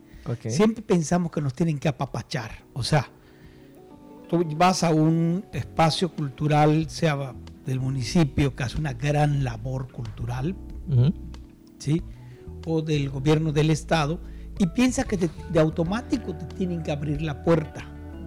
Siempre 0.47 0.81
pensamos 0.81 1.31
que 1.31 1.41
nos 1.41 1.53
tienen 1.53 1.79
que 1.79 1.89
apapachar. 1.89 2.63
O 2.73 2.83
sea, 2.83 3.09
tú 4.29 4.43
vas 4.57 4.83
a 4.83 4.91
un 4.91 5.43
espacio 5.53 6.09
cultural, 6.11 6.89
sea 6.89 7.33
del 7.65 7.79
municipio, 7.79 8.55
que 8.55 8.63
hace 8.63 8.77
una 8.77 8.93
gran 8.93 9.43
labor 9.43 9.91
cultural. 9.91 10.55
¿sí? 11.79 12.01
O 12.65 12.81
del 12.81 13.09
gobierno 13.09 13.51
del 13.51 13.69
estado, 13.69 14.19
y 14.59 14.67
piensa 14.67 15.03
que 15.03 15.17
te- 15.17 15.29
de 15.51 15.59
automático 15.59 16.33
te 16.35 16.45
tienen 16.55 16.81
que 16.83 16.91
abrir 16.91 17.21
la 17.21 17.43
puerta, 17.43 17.85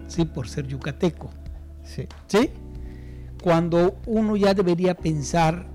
¿sí? 0.09 0.25
Por 0.25 0.49
ser 0.49 0.67
yucateco, 0.67 1.31
Sí. 1.85 2.07
¿sí? 2.27 2.51
Cuando 3.43 3.97
uno 4.07 4.37
ya 4.37 4.53
debería 4.55 4.95
pensar 4.97 5.69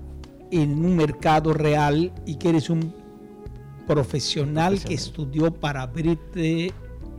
en 0.50 0.84
un 0.84 0.96
mercado 0.96 1.54
real 1.54 2.12
y 2.26 2.36
que 2.36 2.50
eres 2.50 2.68
un 2.70 2.94
profesional, 3.86 4.78
que 4.84 4.94
estudió 4.94 5.52
para 5.52 5.82
abrirte, 5.82 6.72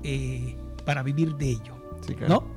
eh, 0.03 0.55
para 0.85 1.03
vivir 1.03 1.35
de 1.35 1.49
ello, 1.51 1.75
Sí, 2.05 2.13
claro. 2.15 2.33
¿no? 2.47 2.52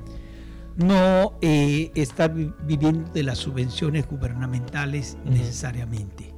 No 0.77 1.33
eh, 1.41 1.91
vi- 2.33 2.53
viviendo 2.65 3.11
de 3.11 3.23
las 3.23 3.39
subvenciones 3.39 4.07
gubernamentales 4.07 5.17
necesariamente. 5.25 6.33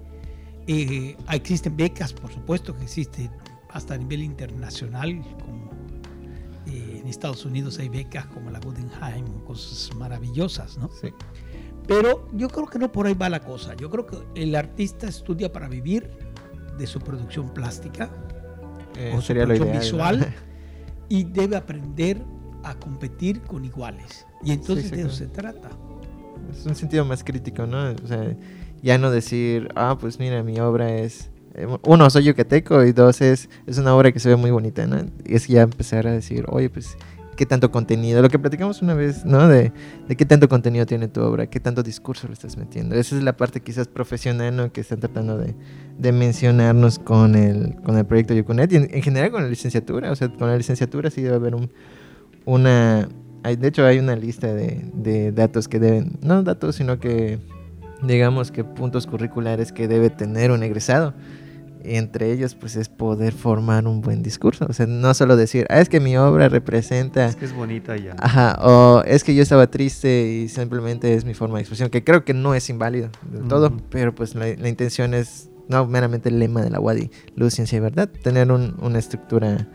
Eh, 0.68 1.18
existen 1.32 1.76
becas, 1.76 2.14
por 2.14 2.32
supuesto 2.32 2.76
que 2.78 2.84
existen 2.84 3.30
hasta 3.70 3.96
a 3.96 3.98
nivel 3.98 4.22
internacional, 4.24 5.22
como 5.44 5.70
eh, 6.68 7.00
en 7.02 7.08
Estados 7.08 7.44
Unidos 7.46 7.80
hay 7.80 7.90
becas 7.90 8.28
como 8.28 8.50
la 8.50 8.60
Guggenheim, 8.60 9.26
cosas 9.46 9.94
maravillosas, 9.98 10.78
¿no? 10.78 10.90
Sí. 11.02 11.10
Pero 11.88 12.28
yo 12.34 12.48
creo 12.50 12.68
que 12.68 12.78
no 12.80 12.92
por 12.92 13.08
ahí 13.08 13.16
va 13.16 13.30
la 13.30 13.40
cosa. 13.42 13.76
Yo 13.76 13.90
creo 13.90 14.06
que 14.06 14.18
el 14.36 14.56
artista 14.56 15.08
estudia 15.08 15.52
para 15.52 15.68
vivir 15.68 16.10
de 16.78 16.88
su 16.88 17.00
producción 17.00 17.50
plástica 17.54 18.10
Eh, 18.96 19.12
o 19.16 19.22
su 19.22 19.28
sería 19.28 19.46
producción 19.46 19.80
visual 19.80 20.34
y 21.10 21.24
debe 21.24 21.58
aprender 21.58 22.24
a 22.64 22.76
competir 22.76 23.42
con 23.42 23.66
iguales. 23.66 24.26
Y 24.44 24.52
entonces 24.52 24.86
Sí, 24.86 24.90
sí, 24.92 24.96
de 24.96 25.02
eso 25.04 25.10
claro. 25.10 25.18
se 25.18 25.28
trata. 25.28 25.70
Es 26.52 26.66
un 26.66 26.76
sentido 26.76 27.06
más 27.06 27.24
crítico, 27.24 27.66
¿no? 27.68 27.92
O 27.92 28.08
sea, 28.08 28.36
ya 28.82 28.98
no 28.98 29.12
decir, 29.12 29.70
ah, 29.76 29.98
pues 30.00 30.20
mira, 30.20 30.42
mi 30.44 30.60
obra 30.60 30.92
es... 30.96 31.30
eh, 31.56 31.68
Uno, 31.86 32.10
soy 32.10 32.24
yucateco 32.26 32.84
y 32.86 32.92
dos, 32.92 33.22
es, 33.22 33.50
es 33.68 33.78
una 33.78 33.96
obra 33.96 34.12
que 34.12 34.20
se 34.20 34.30
ve 34.30 34.36
muy 34.36 34.52
bonita, 34.52 34.88
¿no? 34.88 34.98
Y 35.26 35.36
es 35.36 35.48
ya 35.48 35.64
empezar 35.64 36.08
a 36.08 36.12
decir, 36.12 36.46
oye, 36.48 36.70
pues, 36.70 36.98
¿qué 37.36 37.46
tanto 37.46 37.72
contenido? 37.72 38.22
Lo 38.22 38.30
que 38.30 38.40
platicamos 38.40 38.82
una 38.82 38.94
vez, 38.94 39.26
¿no? 39.26 39.48
De, 39.48 39.72
de 40.08 40.16
qué 40.16 40.26
tanto 40.26 40.48
contenido 40.50 40.86
tiene 40.86 41.08
tu 41.08 41.22
obra, 41.22 41.48
qué 41.48 41.60
tanto 41.60 41.84
discurso 41.84 42.28
le 42.28 42.34
estás 42.34 42.58
metiendo. 42.58 42.96
Esa 42.96 43.16
es 43.18 43.24
la 43.24 43.36
parte 43.38 43.62
quizás 43.62 43.88
profesional, 43.88 44.56
¿no? 44.56 44.72
Que 44.72 44.82
están 44.82 45.00
tratando 45.02 45.38
de, 45.38 45.56
de 45.98 46.12
mencionarnos 46.12 47.00
con 47.00 47.36
el, 47.36 47.76
con 47.84 47.98
el 47.98 48.06
proyecto 48.06 48.34
Yucunet 48.34 48.72
y 48.72 48.76
en, 48.78 48.90
en 48.94 49.02
general 49.02 49.32
con 49.32 49.44
la 49.44 49.50
licenciatura. 49.50 50.12
O 50.12 50.16
sea, 50.16 50.30
con 50.30 50.48
la 50.50 50.58
licenciatura 50.58 51.10
sí 51.12 51.22
debe 51.22 51.36
haber 51.36 51.56
un, 51.56 51.70
una... 52.54 53.08
Hay, 53.44 53.56
de 53.56 53.68
hecho, 53.70 53.86
hay 53.86 54.00
una 54.00 54.16
lista 54.16 54.54
de, 54.54 54.86
de 54.94 55.32
datos 55.32 55.68
que 55.68 55.80
deben... 55.80 56.18
No 56.22 56.44
datos, 56.44 56.76
sino 56.76 57.00
que 57.00 57.40
digamos 58.02 58.52
que 58.52 58.64
puntos 58.64 59.08
curriculares 59.08 59.72
que 59.72 59.88
debe 59.88 60.10
tener 60.10 60.52
un 60.52 60.64
egresado. 60.64 61.14
Y 61.84 61.96
entre 61.96 62.34
ellos, 62.34 62.56
pues 62.56 62.76
es 62.76 62.90
poder 62.90 63.32
formar 63.32 63.88
un 63.88 64.02
buen 64.02 64.22
discurso. 64.22 64.66
O 64.70 64.74
sea, 64.74 64.86
no 64.86 65.14
solo 65.14 65.38
decir, 65.38 65.66
ah, 65.70 65.80
es 65.80 65.88
que 65.88 66.02
mi 66.02 66.18
obra 66.18 66.50
representa... 66.50 67.26
Es 67.28 67.38
que 67.38 67.46
es 67.46 67.54
bonita 67.54 67.96
ya. 67.96 68.16
Ajá, 68.20 68.58
o 68.62 69.02
es 69.06 69.24
que 69.24 69.34
yo 69.34 69.42
estaba 69.42 69.68
triste 69.68 70.28
y 70.30 70.50
simplemente 70.50 71.14
es 71.14 71.24
mi 71.24 71.34
forma 71.34 71.56
de 71.56 71.62
expresión, 71.62 71.90
que 71.90 72.04
creo 72.04 72.26
que 72.26 72.34
no 72.34 72.54
es 72.54 72.70
inválido 72.70 73.10
del 73.32 73.48
todo, 73.48 73.72
pero 73.90 74.14
pues 74.14 74.36
la, 74.36 74.48
la 74.58 74.68
intención 74.68 75.14
es, 75.14 75.50
no 75.70 75.88
meramente 75.88 76.28
el 76.28 76.40
lema 76.40 76.62
de 76.62 76.70
la 76.70 76.82
WADI, 76.82 77.12
luz, 77.38 77.54
ciencia 77.54 77.78
y 77.78 77.80
verdad, 77.80 78.10
tener 78.24 78.52
un- 78.52 78.76
una 78.82 79.00
estructura 79.00 79.70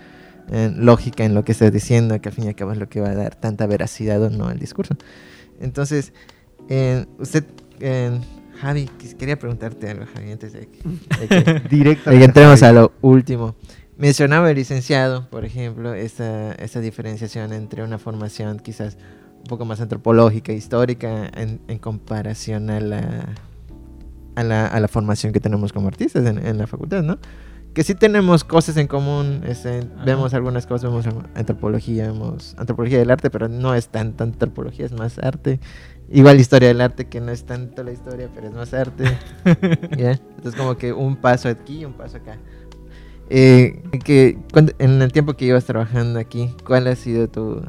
eh, 0.50 0.72
lógica 0.76 1.24
en 1.24 1.34
lo 1.34 1.44
que 1.44 1.52
estás 1.52 1.72
diciendo, 1.72 2.20
que 2.20 2.28
al 2.28 2.34
fin 2.34 2.44
y 2.44 2.48
al 2.48 2.54
cabo 2.54 2.72
es 2.72 2.78
lo 2.78 2.88
que 2.88 3.00
va 3.00 3.10
a 3.10 3.14
dar 3.14 3.34
tanta 3.34 3.66
veracidad 3.66 4.22
o 4.22 4.30
no 4.30 4.46
al 4.48 4.58
discurso. 4.58 4.94
Entonces, 5.60 6.12
eh, 6.68 7.06
usted, 7.18 7.44
eh, 7.80 8.18
Javi, 8.60 8.88
quería 9.18 9.38
preguntarte 9.38 9.90
algo, 9.90 10.04
Javi, 10.14 10.32
antes 10.32 10.52
de 10.52 10.68
que, 10.68 10.80
de 11.20 11.28
que- 11.28 11.60
de 12.10 12.18
que 12.18 12.24
entremos 12.24 12.62
a 12.62 12.72
lo 12.72 12.92
último. 13.02 13.54
Mencionaba 13.96 14.50
el 14.50 14.56
licenciado, 14.56 15.28
por 15.30 15.44
ejemplo, 15.44 15.94
esta, 15.94 16.52
esta 16.54 16.80
diferenciación 16.80 17.52
entre 17.52 17.82
una 17.84 17.98
formación 17.98 18.58
quizás 18.58 18.96
un 19.38 19.44
poco 19.44 19.64
más 19.64 19.80
antropológica, 19.80 20.52
histórica, 20.52 21.30
en, 21.36 21.60
en 21.68 21.78
comparación 21.78 22.70
a 22.70 22.80
la, 22.80 23.28
a, 24.34 24.42
la, 24.42 24.66
a 24.66 24.80
la 24.80 24.88
formación 24.88 25.32
que 25.32 25.38
tenemos 25.40 25.72
como 25.72 25.86
artistas 25.88 26.26
en, 26.26 26.44
en 26.44 26.58
la 26.58 26.66
facultad, 26.66 27.02
¿no? 27.02 27.18
Que 27.74 27.82
sí 27.82 27.94
tenemos 27.96 28.44
cosas 28.44 28.76
en 28.76 28.86
común, 28.86 29.42
este, 29.46 29.82
vemos 30.06 30.32
algunas 30.32 30.64
cosas, 30.64 30.90
vemos 30.90 31.06
antropología, 31.34 32.06
vemos 32.06 32.54
antropología 32.56 32.98
del 32.98 33.10
arte, 33.10 33.30
pero 33.30 33.48
no 33.48 33.74
es 33.74 33.88
tan, 33.88 34.12
tan 34.12 34.28
antropología, 34.28 34.86
es 34.86 34.92
más 34.92 35.18
arte. 35.18 35.58
Igual 36.08 36.38
historia 36.38 36.68
del 36.68 36.80
arte, 36.80 37.06
que 37.08 37.20
no 37.20 37.32
es 37.32 37.44
tanto 37.46 37.82
la 37.82 37.90
historia, 37.90 38.28
pero 38.32 38.46
es 38.46 38.54
más 38.54 38.72
arte. 38.74 39.04
¿ya? 39.98 40.12
Entonces 40.12 40.54
como 40.54 40.76
que 40.76 40.92
un 40.92 41.16
paso 41.16 41.48
aquí 41.48 41.80
y 41.80 41.84
un 41.84 41.94
paso 41.94 42.18
acá. 42.18 42.38
Eh, 43.28 43.82
que, 44.04 44.38
cuando- 44.52 44.72
en 44.78 45.02
el 45.02 45.10
tiempo 45.10 45.34
que 45.34 45.46
ibas 45.46 45.64
trabajando 45.64 46.20
aquí, 46.20 46.54
¿cuál 46.64 46.86
ha 46.86 46.94
sido 46.94 47.26
tu, 47.26 47.60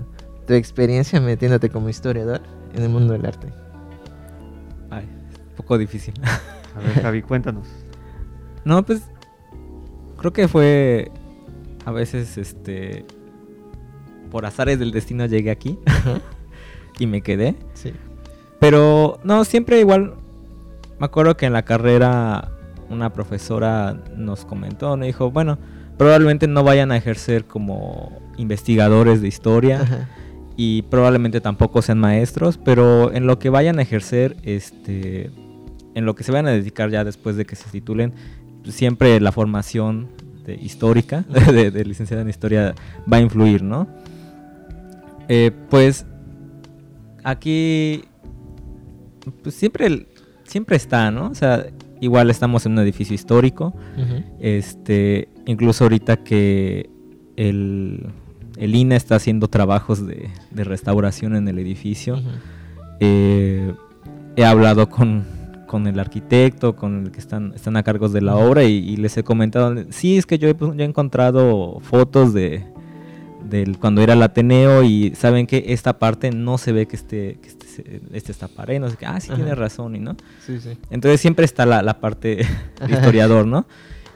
tu 0.45 0.53
experiencia 0.53 1.19
metiéndote 1.19 1.69
como 1.69 1.89
historiador 1.89 2.41
en 2.75 2.83
el 2.83 2.89
mundo 2.89 3.13
del 3.13 3.25
arte? 3.25 3.47
Ay, 4.91 5.05
un 5.49 5.55
poco 5.55 5.79
difícil. 5.79 6.13
A 6.75 6.79
ver, 6.79 7.01
Javi, 7.01 7.21
cuéntanos. 7.23 7.67
No, 8.65 8.85
pues 8.85 9.01
creo 10.25 10.33
que 10.33 10.47
fue 10.47 11.11
a 11.85 11.91
veces 11.91 12.39
este 12.39 13.05
por 14.31 14.47
azares 14.47 14.79
del 14.79 14.89
destino 14.91 15.27
llegué 15.27 15.51
aquí 15.51 15.77
y 16.99 17.05
me 17.05 17.21
quedé. 17.21 17.55
Sí. 17.75 17.93
Pero 18.59 19.19
no, 19.23 19.45
siempre 19.45 19.79
igual 19.79 20.15
me 20.99 21.05
acuerdo 21.05 21.37
que 21.37 21.45
en 21.45 21.53
la 21.53 21.63
carrera 21.63 22.49
una 22.89 23.13
profesora 23.13 24.01
nos 24.15 24.45
comentó, 24.45 24.97
nos 24.97 25.05
dijo, 25.05 25.29
bueno, 25.29 25.59
probablemente 25.95 26.47
no 26.47 26.63
vayan 26.63 26.91
a 26.91 26.97
ejercer 26.97 27.45
como 27.45 28.19
investigadores 28.37 29.21
de 29.21 29.27
historia 29.27 29.81
Ajá. 29.81 30.09
y 30.57 30.81
probablemente 30.83 31.39
tampoco 31.39 31.83
sean 31.83 31.99
maestros, 31.99 32.57
pero 32.57 33.13
en 33.13 33.27
lo 33.27 33.37
que 33.37 33.49
vayan 33.49 33.77
a 33.77 33.83
ejercer, 33.83 34.37
este, 34.41 35.29
en 35.93 36.05
lo 36.05 36.15
que 36.15 36.23
se 36.23 36.31
vayan 36.31 36.47
a 36.47 36.51
dedicar 36.51 36.89
ya 36.89 37.03
después 37.03 37.35
de 37.35 37.45
que 37.45 37.55
se 37.55 37.69
titulen, 37.69 38.13
siempre 38.71 39.19
la 39.19 39.31
formación 39.31 40.14
de 40.45 40.55
histórica, 40.55 41.25
de, 41.51 41.71
de 41.71 41.85
licenciada 41.85 42.21
en 42.21 42.29
historia, 42.29 42.75
va 43.11 43.17
a 43.17 43.21
influir, 43.21 43.63
¿no? 43.63 43.87
Eh, 45.27 45.51
pues 45.69 46.05
aquí, 47.23 48.03
pues 49.43 49.55
siempre, 49.55 50.07
siempre 50.43 50.75
está, 50.75 51.09
¿no? 51.11 51.29
O 51.29 51.35
sea, 51.35 51.65
igual 51.99 52.29
estamos 52.29 52.65
en 52.65 52.73
un 52.73 52.79
edificio 52.79 53.15
histórico, 53.15 53.73
este, 54.39 55.29
incluso 55.45 55.85
ahorita 55.85 56.17
que 56.17 56.89
el, 57.35 58.07
el 58.57 58.75
INA 58.75 58.95
está 58.95 59.15
haciendo 59.15 59.47
trabajos 59.47 60.05
de, 60.05 60.29
de 60.51 60.63
restauración 60.63 61.35
en 61.35 61.47
el 61.47 61.59
edificio, 61.59 62.21
eh, 62.99 63.73
he 64.35 64.45
hablado 64.45 64.89
con, 64.89 65.25
con 65.65 65.87
el 65.87 65.99
arquitecto, 65.99 66.75
con 66.75 67.05
el 67.05 67.11
que 67.11 67.19
están, 67.19 67.53
están 67.55 67.77
a 67.77 67.83
cargos 67.83 68.13
de 68.13 68.21
la 68.21 68.35
obra 68.35 68.63
y, 68.63 68.73
y 68.77 68.97
les 68.97 69.17
he 69.17 69.23
comentado, 69.23 69.75
sí, 69.89 70.17
es 70.17 70.25
que 70.25 70.37
yo 70.37 70.49
he, 70.49 70.55
yo 70.57 70.73
he 70.77 70.83
encontrado 70.83 71.79
fotos 71.81 72.33
de 72.33 72.65
del 73.49 73.77
cuando 73.77 74.01
era 74.01 74.13
el 74.13 74.23
Ateneo 74.23 74.83
y 74.83 75.13
saben 75.15 75.47
que 75.47 75.65
esta 75.67 75.99
parte 75.99 76.31
no 76.31 76.57
se 76.57 76.71
ve 76.71 76.87
que 76.87 76.95
esté 76.95 77.37
que 77.41 77.47
este, 77.47 78.01
este 78.13 78.31
está 78.31 78.47
pared, 78.47 78.79
no 78.79 78.89
sé 78.89 78.97
qué, 78.97 79.05
ah, 79.05 79.19
sí 79.19 79.27
Ajá. 79.29 79.35
tiene 79.35 79.55
razón 79.55 79.95
y 79.95 79.99
no. 79.99 80.15
Sí, 80.45 80.59
sí. 80.59 80.77
Entonces 80.89 81.21
siempre 81.21 81.45
está 81.45 81.65
la, 81.65 81.81
la 81.81 81.99
parte 81.99 82.45
historiador, 82.89 83.45
¿no? 83.45 83.67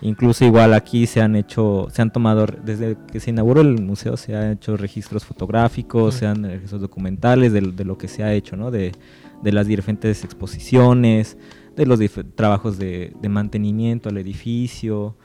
Incluso 0.02 0.46
igual 0.46 0.74
aquí 0.74 1.08
se 1.08 1.22
han 1.22 1.36
hecho, 1.36 1.88
se 1.92 2.02
han 2.02 2.12
tomado, 2.12 2.46
desde 2.46 2.98
que 3.12 3.20
se 3.20 3.32
inauguró 3.32 3.62
el 3.62 3.82
museo 3.82 4.16
se 4.16 4.36
han 4.36 4.52
hecho 4.54 4.78
registros 4.78 5.26
fotográficos, 5.26 6.16
se 6.16 6.26
han 6.26 6.44
registros 6.44 6.82
documentales 6.82 7.52
de, 7.52 7.62
de 7.62 7.86
lo 7.86 7.98
que 7.98 8.08
se 8.08 8.24
ha 8.24 8.34
hecho, 8.34 8.56
¿no? 8.56 8.72
De, 8.72 8.94
de 9.42 9.52
las 9.52 9.68
diferentes 9.68 10.24
exposiciones, 10.24 11.38
de 11.76 11.86
los 11.86 12.00
trabajos 12.36 12.78
de, 12.78 13.14
de 13.22 13.30
mantenimiento 13.30 14.10
al 14.10 14.18
edificio, 14.18 15.16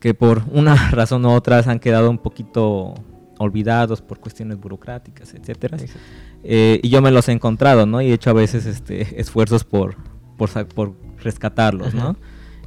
que 0.00 0.14
por 0.14 0.42
una 0.52 0.74
razón 0.90 1.24
u 1.24 1.30
otra 1.30 1.58
han 1.66 1.78
quedado 1.78 2.10
un 2.10 2.18
poquito 2.18 2.94
olvidados 3.38 4.00
por 4.00 4.20
cuestiones 4.20 4.58
burocráticas, 4.58 5.34
etcétera. 5.34 5.76
Eh, 6.42 6.80
y 6.82 6.88
yo 6.88 7.02
me 7.02 7.10
los 7.10 7.28
he 7.28 7.32
encontrado, 7.32 7.86
¿no? 7.86 8.00
Y 8.00 8.10
he 8.10 8.14
hecho 8.14 8.30
a 8.30 8.34
veces 8.34 8.66
este, 8.66 9.20
esfuerzos 9.20 9.64
por, 9.64 9.96
por, 10.36 10.94
rescatarlos. 11.18 11.94
¿no? 11.94 12.16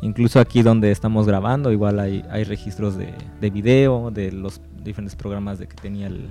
Incluso 0.02 0.40
aquí 0.40 0.62
donde 0.62 0.92
estamos 0.92 1.26
grabando, 1.26 1.72
igual 1.72 2.00
hay, 2.00 2.24
hay 2.30 2.44
registros 2.44 2.98
de, 2.98 3.14
de 3.42 3.50
video, 3.50 4.12
de 4.12 4.32
los 4.32 4.62
diferentes 4.84 5.16
programas 5.16 5.58
de 5.60 5.68
que 5.68 5.76
tenía 5.76 6.08
el 6.08 6.30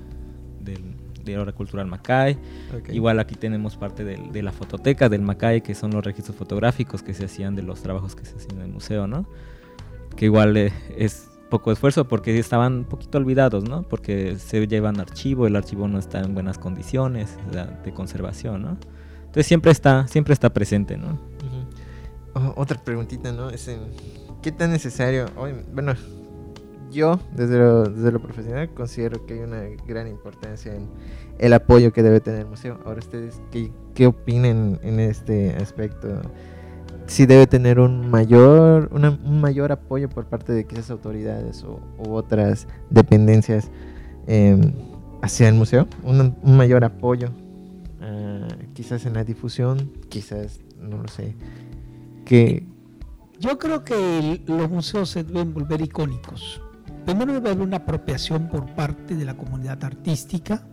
del, 0.61 0.95
de 1.25 1.39
Hora 1.39 1.53
Cultural 1.53 1.87
Macay. 1.87 2.39
Ok. 2.79 2.91
Igual 2.91 3.19
aquí 3.19 3.35
tenemos 3.35 3.77
parte 3.77 4.05
del- 4.05 4.31
de 4.33 4.43
la 4.43 4.53
fototeca 4.53 5.09
del 5.09 5.23
Macay, 5.23 5.61
que 5.63 5.75
son 5.75 5.91
los 5.91 6.05
registros 6.05 6.37
fotográficos 6.37 7.03
que 7.03 7.13
se 7.15 7.25
hacían 7.25 7.57
de 7.57 7.63
los 7.63 7.83
trabajos 7.83 8.15
que 8.15 8.25
se 8.25 8.37
hacían 8.37 8.59
en 8.59 8.63
el 8.67 8.73
museo, 8.73 9.07
¿no? 9.07 9.27
Que 10.17 10.27
igual 10.27 10.57
eh, 10.57 10.73
es 10.97 11.29
poco 11.51 11.71
esfuerzo 11.73 12.09
porque 12.09 12.39
estaban 12.39 12.73
un 12.75 12.85
poquito 12.85 13.19
olvidados, 13.19 13.65
¿no? 13.69 13.83
Porque 13.83 14.37
se 14.39 14.67
llevan 14.67 14.99
archivo, 15.01 15.47
el 15.47 15.55
archivo 15.57 15.87
no 15.89 15.99
está 15.99 16.21
en 16.21 16.35
buenas 16.35 16.59
condiciones 16.59 17.37
de 17.85 17.93
conservación, 17.93 18.63
¿no? 18.63 18.79
Entonces 19.19 19.47
siempre 19.47 19.71
está, 19.73 20.07
siempre 20.09 20.33
está 20.33 20.51
presente, 20.53 20.97
¿no? 20.97 21.19
Ujú. 22.37 22.47
O- 22.49 22.61
otra 22.61 22.79
preguntita, 22.83 23.33
¿no? 23.33 23.51
Es 23.51 23.69
en, 23.69 23.81
¿Qué 24.43 24.53
tan 24.53 24.71
necesario? 24.71 25.27
hoy- 25.37 25.55
bueno, 25.75 25.95
yo 26.93 27.19
desde 27.35 27.59
lo, 27.59 27.85
desde 27.85 28.13
lo 28.13 28.21
profesional 28.21 28.71
considero 28.73 29.27
que 29.27 29.35
hay 29.35 29.41
una 29.41 29.63
gran 29.87 30.07
importancia 30.09 30.75
en 30.75 30.87
el 31.39 31.53
apoyo 31.53 31.93
que 31.93 32.03
debe 32.03 32.21
tener 32.21 32.41
el 32.41 32.47
museo. 32.47 32.79
Ahora 32.85 33.01
ustedes, 33.01 33.41
¿qué, 33.51 33.71
qué 33.95 34.07
opinan 34.07 34.79
en 34.83 35.01
este 35.01 35.57
aspecto? 35.57 36.09
Si 37.07 37.27
debe 37.27 37.47
tener 37.47 37.79
un 37.81 38.09
mayor, 38.11 38.89
una- 38.93 39.11
un 39.11 39.41
mayor 39.41 39.73
apoyo 39.73 40.09
por 40.09 40.27
parte 40.27 40.53
de 40.53 40.65
quizás 40.67 40.91
autoridades 40.91 41.63
o, 41.65 41.81
u 41.99 42.13
otras 42.15 42.67
dependencias 42.91 43.71
em, 44.27 44.73
hacia 45.23 45.49
el 45.49 45.55
museo, 45.55 45.87
un, 46.03 46.37
un 46.43 46.57
mayor 46.57 46.85
apoyo, 46.85 47.29
ah, 48.01 48.49
quizás 48.75 49.07
en 49.07 49.15
la 49.15 49.25
difusión, 49.25 49.91
quizás, 50.09 50.61
no 50.81 51.01
lo 51.03 51.09
sé, 51.09 51.35
que 52.27 52.67
Yo 53.41 53.59
creo 53.59 53.85
que 53.85 54.19
el- 54.19 54.43
los 54.47 54.71
museos 54.71 55.11
se 55.11 55.23
deben 55.25 55.53
volver 55.55 55.81
icónicos. 55.83 56.61
Primero 57.05 57.33
debe 57.35 57.51
haber 57.51 57.63
una 57.63 57.77
apropiación 57.79 58.49
por 58.49 58.67
parte 58.75 59.15
de 59.15 59.25
la 59.25 59.35
comunidad 59.37 59.83
artística. 59.85 60.67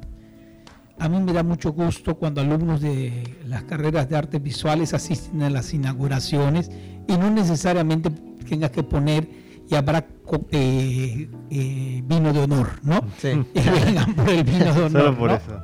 A 1.00 1.10
mí 1.10 1.20
me 1.22 1.34
da 1.34 1.44
mucho 1.44 1.74
gusto 1.74 2.16
cuando 2.16 2.39
alumnos 2.42 2.80
de 2.82 3.38
las 3.48 3.63
carreras 3.63 4.08
de 4.10 4.16
artes 4.16 4.42
visuales 4.42 4.94
asisten 4.94 5.42
a 5.44 5.50
las 5.50 5.74
inauguraciones 5.74 6.72
y 7.08 7.18
no 7.18 7.30
necesariamente 7.30 8.10
tengas 8.48 8.72
que 8.72 8.84
poner 8.84 9.28
y 9.70 9.76
habrá 9.76 10.06
eh, 10.52 11.30
eh, 11.50 12.04
vino 12.06 12.32
de 12.32 12.39
honor, 12.39 12.70
¿no? 12.84 13.02
sí. 13.18 13.30
Y 13.54 13.60
vengan 13.86 14.13
por 14.16 14.30
el 14.30 14.44
vino 14.44 14.74
de 14.74 14.82
honor. 14.86 14.92
Solo 15.04 15.18
por 15.18 15.30
¿no? 15.32 15.36
eso. 15.36 15.60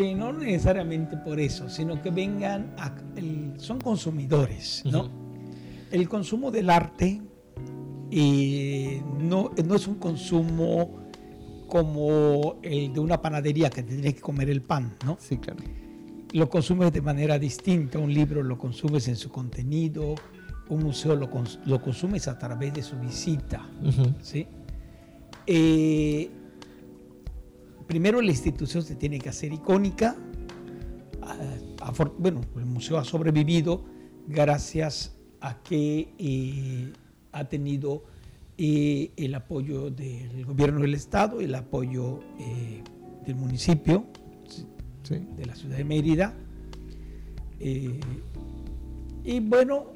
Sí, 0.00 0.14
no 0.14 0.32
necesariamente 0.32 1.18
por 1.18 1.38
eso, 1.38 1.68
sino 1.68 2.00
que 2.00 2.10
vengan, 2.10 2.72
a- 2.78 2.94
el- 3.16 3.52
son 3.58 3.78
consumidores, 3.80 4.82
¿no? 4.86 5.10
El 5.90 6.08
consumo 6.08 6.50
del 6.50 6.70
arte 6.70 7.20
eh, 8.10 9.02
no, 9.20 9.50
no 9.62 9.74
es 9.74 9.86
un 9.86 9.96
consumo 9.96 11.00
como 11.68 12.56
el 12.62 12.92
de 12.94 12.98
una 13.00 13.20
panadería 13.20 13.68
que 13.68 13.82
te 13.82 13.92
tiene 13.94 14.14
que 14.14 14.20
comer 14.22 14.48
el 14.48 14.62
pan, 14.62 14.96
¿no? 15.04 15.18
Sí, 15.20 15.36
claro. 15.36 15.60
Lo 16.32 16.48
consumes 16.48 16.92
de 16.94 17.02
manera 17.02 17.38
distinta, 17.38 17.98
un 17.98 18.12
libro 18.14 18.42
lo 18.42 18.56
consumes 18.56 19.06
en 19.08 19.16
su 19.16 19.28
contenido, 19.30 20.14
un 20.70 20.82
museo 20.82 21.14
lo, 21.14 21.28
cons- 21.30 21.58
lo 21.66 21.82
consumes 21.82 22.26
a 22.26 22.38
través 22.38 22.72
de 22.72 22.82
su 22.82 22.96
visita. 22.98 23.68
Ujú. 23.84 24.14
¿sí? 24.22 24.46
Eh, 25.46 26.30
primero 27.90 28.22
la 28.22 28.30
institución 28.30 28.84
se 28.84 28.94
tiene 28.94 29.18
que 29.18 29.30
hacer 29.30 29.52
icónica. 29.52 30.14
Ah, 31.22 31.92
bueno, 32.18 32.40
el 32.54 32.64
museo 32.64 32.98
ha 32.98 33.04
sobrevivido 33.04 33.84
gracias 34.28 35.18
a 35.40 35.60
que 35.60 36.14
eh, 36.16 36.92
ha 37.32 37.48
tenido 37.48 38.04
eh, 38.56 39.10
el 39.16 39.34
apoyo 39.34 39.90
del 39.90 40.46
gobierno 40.46 40.82
del 40.82 40.94
estado, 40.94 41.40
el 41.40 41.52
apoyo 41.52 42.20
eh, 42.38 42.84
del 43.26 43.34
municipio, 43.34 44.04
de 45.08 45.44
la 45.44 45.56
ciudad 45.56 45.78
de 45.78 45.84
Mérida. 45.84 46.32
Y 49.24 49.40
bueno, 49.40 49.86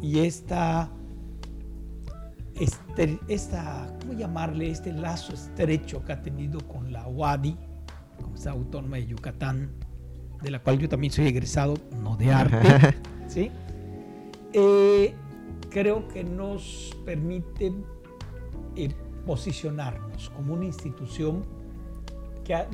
y 0.00 0.20
esta, 0.20 0.90
este, 2.58 3.18
esta, 3.28 3.86
¿cómo 4.00 4.12
llamarle? 4.14 4.70
Este 4.70 4.92
lazo 4.92 5.32
estrecho 5.34 6.04
que 6.04 6.12
ha 6.12 6.22
tenido 6.22 6.60
con 6.68 6.92
la 6.92 7.06
UADI, 7.08 7.56
Universidad 8.20 8.54
Autónoma 8.54 8.96
de 8.96 9.06
Yucatán, 9.06 9.70
de 10.42 10.50
la 10.50 10.58
cual 10.62 10.78
yo 10.78 10.88
también 10.88 11.12
soy 11.12 11.26
egresado, 11.26 11.74
no 12.02 12.16
de 12.16 12.32
arte, 12.32 12.94
¿sí? 13.28 13.50
Eh, 14.52 15.14
creo 15.70 16.06
que 16.08 16.22
nos 16.22 16.96
permite 17.04 17.72
eh, 18.76 18.92
posicionarnos 19.26 20.30
como 20.30 20.54
una 20.54 20.64
institución 20.66 21.44
que, 22.44 22.54
ha- 22.54 22.68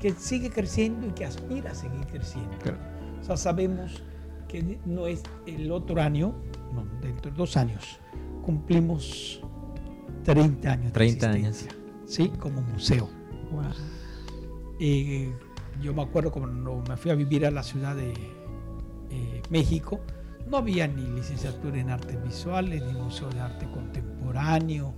que 0.00 0.12
sigue 0.12 0.50
creciendo 0.50 1.06
y 1.08 1.10
que 1.10 1.24
aspira 1.24 1.72
a 1.72 1.74
seguir 1.74 2.06
creciendo. 2.06 2.56
Claro. 2.62 2.78
O 3.20 3.24
sea, 3.24 3.36
sabemos 3.36 4.02
que 4.46 4.78
no 4.84 5.06
es 5.08 5.22
el 5.46 5.72
otro 5.72 6.00
año, 6.00 6.34
no, 6.72 6.84
dentro 7.00 7.30
de 7.32 7.36
dos 7.36 7.56
años, 7.56 7.98
cumplimos 8.46 9.40
30 10.22 10.70
años. 10.70 10.84
de 10.86 10.90
30 10.92 11.30
años. 11.30 11.48
existencia, 11.48 11.82
Sí, 12.06 12.28
como 12.38 12.62
museo. 12.62 13.08
Eh, 14.78 15.34
yo 15.82 15.92
me 15.92 16.02
acuerdo 16.02 16.30
cuando 16.30 16.80
me 16.88 16.96
fui 16.96 17.10
a 17.10 17.16
vivir 17.16 17.44
a 17.44 17.50
la 17.50 17.64
ciudad 17.64 17.96
de 17.96 18.12
eh, 19.10 19.42
México, 19.50 19.98
no 20.48 20.58
había 20.58 20.86
ni 20.86 21.02
licenciatura 21.08 21.80
en 21.80 21.90
artes 21.90 22.22
visuales, 22.22 22.84
ni 22.84 22.92
museo 22.92 23.28
de 23.30 23.40
arte 23.40 23.68
contemporáneo, 23.68 24.94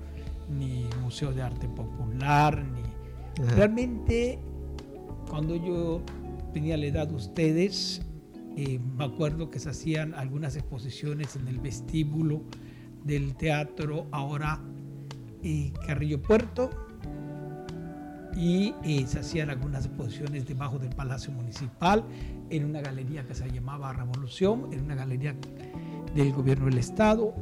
ni 0.50 0.86
museo 1.00 1.32
de 1.32 1.40
arte 1.40 1.68
popular, 1.68 2.62
ni... 2.62 2.82
Ajá. 3.42 3.54
Realmente, 3.56 4.38
cuando 5.30 5.56
yo 5.56 6.02
tenía 6.52 6.76
la 6.76 6.84
edad 6.84 7.08
de 7.08 7.14
ustedes, 7.14 8.02
eh, 8.56 8.78
me 8.98 9.04
acuerdo 9.04 9.50
que 9.50 9.58
se 9.58 9.70
hacían 9.70 10.12
algunas 10.12 10.54
exposiciones 10.54 11.36
en 11.36 11.48
el 11.48 11.60
vestíbulo 11.60 12.42
del 13.08 13.34
teatro 13.34 14.06
ahora 14.12 14.60
eh, 15.42 15.72
Carrillo 15.86 16.20
Puerto 16.20 16.70
y 18.36 18.74
eh, 18.84 19.04
se 19.06 19.20
hacían 19.20 19.50
algunas 19.50 19.86
exposiciones 19.86 20.46
debajo 20.46 20.78
del 20.78 20.90
Palacio 20.90 21.32
Municipal 21.32 22.04
en 22.50 22.66
una 22.66 22.82
galería 22.82 23.24
que 23.26 23.34
se 23.34 23.50
llamaba 23.50 23.92
Revolución, 23.94 24.68
en 24.72 24.84
una 24.84 24.94
galería 24.94 25.34
del 26.14 26.32
gobierno 26.32 26.66
del 26.66 26.78
Estado 26.78 27.34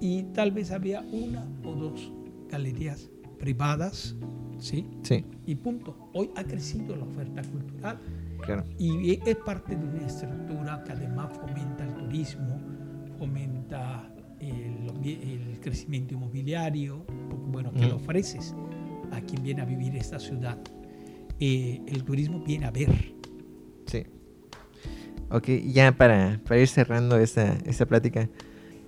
y 0.00 0.24
tal 0.34 0.52
vez 0.52 0.70
había 0.70 1.00
una 1.00 1.44
o 1.64 1.74
dos 1.74 2.12
galerías 2.50 3.08
privadas, 3.38 4.14
¿sí? 4.58 4.86
Sí, 5.02 5.24
Y 5.46 5.54
punto. 5.54 5.96
Hoy 6.12 6.30
ha 6.36 6.44
crecido 6.44 6.94
la 6.96 7.04
oferta 7.04 7.42
cultural 7.42 7.98
claro. 8.44 8.64
y 8.78 9.18
es 9.28 9.36
parte 9.36 9.74
de 9.74 9.84
una 9.84 10.06
estructura 10.06 10.84
que 10.84 10.92
además 10.92 11.30
fomenta 11.36 11.84
el 11.84 11.94
turismo, 11.94 12.60
fomenta 13.18 14.08
el, 14.40 14.77
el 15.04 15.58
crecimiento 15.60 16.14
inmobiliario, 16.14 17.04
bueno, 17.50 17.72
que 17.72 17.86
Mm. 17.86 17.90
lo 17.90 17.96
ofreces 17.96 18.54
a 19.12 19.20
quien 19.20 19.42
viene 19.42 19.62
a 19.62 19.64
vivir 19.64 19.96
esta 19.96 20.18
ciudad. 20.18 20.58
Eh, 21.40 21.80
el 21.86 22.04
turismo 22.04 22.42
viene 22.44 22.66
a 22.66 22.70
ver. 22.70 22.90
Sí. 23.86 24.04
Ok, 25.30 25.48
ya 25.66 25.92
para, 25.96 26.40
para 26.46 26.60
ir 26.60 26.68
cerrando 26.68 27.18
esta, 27.18 27.56
esta 27.66 27.86
plática, 27.86 28.28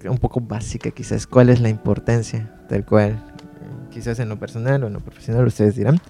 un 0.08 0.18
poco 0.18 0.40
básica 0.40 0.90
quizás, 0.90 1.26
¿cuál 1.26 1.50
es 1.50 1.60
la 1.60 1.68
importancia 1.68 2.64
tal 2.68 2.84
cual, 2.86 3.22
quizás 3.90 4.18
en 4.18 4.28
lo 4.30 4.38
personal 4.38 4.82
o 4.82 4.86
en 4.86 4.94
lo 4.94 5.00
profesional, 5.00 5.46
ustedes 5.46 5.76
dirán, 5.76 6.00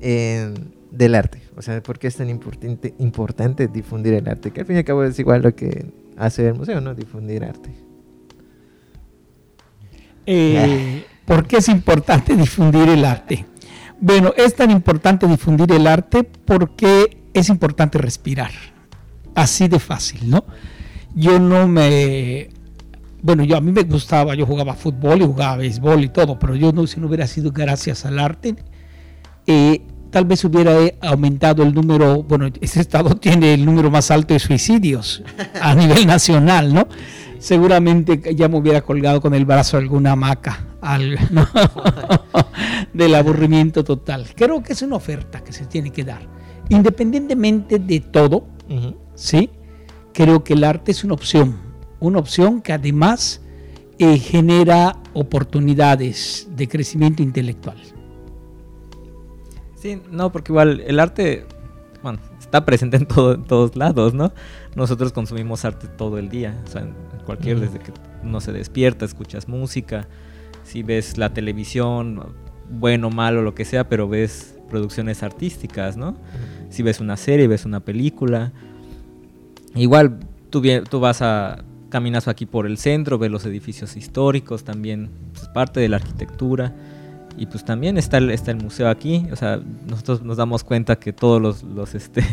eh, 0.00 0.52
del 0.90 1.14
arte? 1.14 1.40
O 1.56 1.62
sea, 1.62 1.80
¿por 1.82 1.98
qué 1.98 2.08
es 2.08 2.16
tan 2.16 2.28
importante, 2.28 2.94
importante 2.98 3.68
difundir 3.68 4.14
el 4.14 4.28
arte? 4.28 4.50
Que 4.50 4.60
al 4.62 4.66
fin 4.66 4.76
y 4.76 4.78
al 4.80 4.84
cabo 4.84 5.04
es 5.04 5.18
igual 5.18 5.42
lo 5.42 5.54
que 5.54 5.86
hace 6.16 6.48
el 6.48 6.54
museo, 6.54 6.80
¿no? 6.80 6.94
Difundir 6.94 7.44
arte. 7.44 7.70
Eh, 10.32 11.04
¿Por 11.24 11.46
qué 11.48 11.56
es 11.56 11.68
importante 11.68 12.36
difundir 12.44 12.88
el 12.88 13.04
arte? 13.04 13.46
Bueno, 14.00 14.32
es 14.36 14.54
tan 14.54 14.70
importante 14.70 15.26
difundir 15.26 15.72
el 15.72 15.88
arte 15.88 16.22
porque 16.22 17.18
es 17.34 17.48
importante 17.48 17.98
respirar. 17.98 18.52
Así 19.34 19.66
de 19.66 19.80
fácil, 19.80 20.30
¿no? 20.30 20.44
Yo 21.14 21.40
no 21.40 21.66
me... 21.66 22.48
Bueno, 23.22 23.42
yo 23.44 23.56
a 23.56 23.60
mí 23.60 23.72
me 23.72 23.82
gustaba, 23.82 24.34
yo 24.34 24.46
jugaba 24.46 24.74
fútbol 24.74 25.20
y 25.20 25.26
jugaba 25.26 25.56
béisbol 25.56 26.04
y 26.04 26.08
todo, 26.08 26.38
pero 26.38 26.54
yo 26.54 26.72
no, 26.72 26.86
si 26.86 27.00
no 27.00 27.08
hubiera 27.08 27.26
sido 27.26 27.50
gracias 27.50 28.06
al 28.06 28.18
arte, 28.18 28.54
eh, 29.46 29.82
tal 30.10 30.24
vez 30.24 30.44
hubiera 30.44 30.72
aumentado 31.02 31.62
el 31.62 31.74
número, 31.74 32.22
bueno, 32.22 32.46
este 32.60 32.80
estado 32.80 33.14
tiene 33.16 33.54
el 33.54 33.64
número 33.64 33.90
más 33.90 34.10
alto 34.10 34.32
de 34.32 34.40
suicidios 34.40 35.22
a 35.60 35.74
nivel 35.74 36.06
nacional, 36.06 36.72
¿no? 36.72 36.88
Seguramente 37.40 38.34
ya 38.36 38.48
me 38.48 38.58
hubiera 38.58 38.82
colgado 38.82 39.20
con 39.20 39.34
el 39.34 39.46
brazo 39.46 39.78
alguna 39.78 40.12
hamaca 40.12 40.66
al, 40.82 41.18
¿no? 41.30 41.48
del 42.92 43.14
aburrimiento 43.14 43.82
total. 43.82 44.26
Creo 44.36 44.62
que 44.62 44.74
es 44.74 44.82
una 44.82 44.96
oferta 44.96 45.42
que 45.42 45.52
se 45.52 45.64
tiene 45.64 45.90
que 45.90 46.04
dar. 46.04 46.20
Independientemente 46.68 47.78
de 47.78 48.00
todo. 48.00 48.44
¿sí? 49.14 49.50
Creo 50.12 50.44
que 50.44 50.52
el 50.52 50.64
arte 50.64 50.92
es 50.92 51.02
una 51.02 51.14
opción, 51.14 51.56
una 51.98 52.18
opción 52.18 52.60
que 52.60 52.74
además 52.74 53.40
eh, 53.98 54.18
genera 54.18 54.96
oportunidades 55.14 56.48
de 56.54 56.68
crecimiento 56.68 57.22
intelectual. 57.22 57.78
Sí, 59.76 60.00
no, 60.10 60.30
porque 60.30 60.52
igual 60.52 60.80
el 60.86 61.00
arte, 61.00 61.46
bueno, 62.02 62.18
está 62.38 62.66
presente 62.66 62.98
en, 62.98 63.06
todo, 63.06 63.34
en 63.34 63.44
todos 63.44 63.76
lados, 63.76 64.12
¿no? 64.12 64.32
Nosotros 64.74 65.12
consumimos 65.12 65.64
arte 65.64 65.86
todo 65.86 66.18
el 66.18 66.28
día, 66.28 66.62
o 66.66 66.70
sea, 66.70 66.86
cualquier, 67.30 67.60
desde 67.60 67.78
que 67.78 67.92
uno 68.24 68.40
se 68.40 68.50
despierta, 68.50 69.04
escuchas 69.04 69.46
música, 69.46 70.08
si 70.64 70.82
ves 70.82 71.16
la 71.16 71.32
televisión, 71.32 72.34
bueno, 72.68 73.08
malo, 73.10 73.42
lo 73.42 73.54
que 73.54 73.64
sea, 73.64 73.88
pero 73.88 74.08
ves 74.08 74.56
producciones 74.68 75.22
artísticas, 75.22 75.96
¿no? 75.96 76.16
Si 76.70 76.82
ves 76.82 76.98
una 76.98 77.16
serie, 77.16 77.46
ves 77.46 77.64
una 77.64 77.78
película. 77.78 78.50
Igual 79.76 80.18
tú, 80.50 80.60
vas 80.98 81.22
a 81.22 81.62
caminas 81.88 82.26
aquí 82.26 82.46
por 82.46 82.66
el 82.66 82.78
centro, 82.78 83.16
ves 83.16 83.30
los 83.30 83.46
edificios 83.46 83.96
históricos, 83.96 84.64
también 84.64 85.10
pues, 85.32 85.46
parte 85.48 85.78
de 85.78 85.88
la 85.88 85.96
arquitectura. 85.96 86.74
Y 87.36 87.46
pues 87.46 87.64
también 87.64 87.96
está 87.96 88.18
el, 88.18 88.30
está 88.30 88.50
el 88.50 88.56
museo 88.56 88.88
aquí. 88.88 89.28
O 89.30 89.36
sea, 89.36 89.60
nosotros 89.86 90.22
nos 90.22 90.36
damos 90.36 90.64
cuenta 90.64 90.96
que 90.98 91.12
todos 91.12 91.40
los, 91.40 91.62
los, 91.62 91.94
este, 91.94 92.24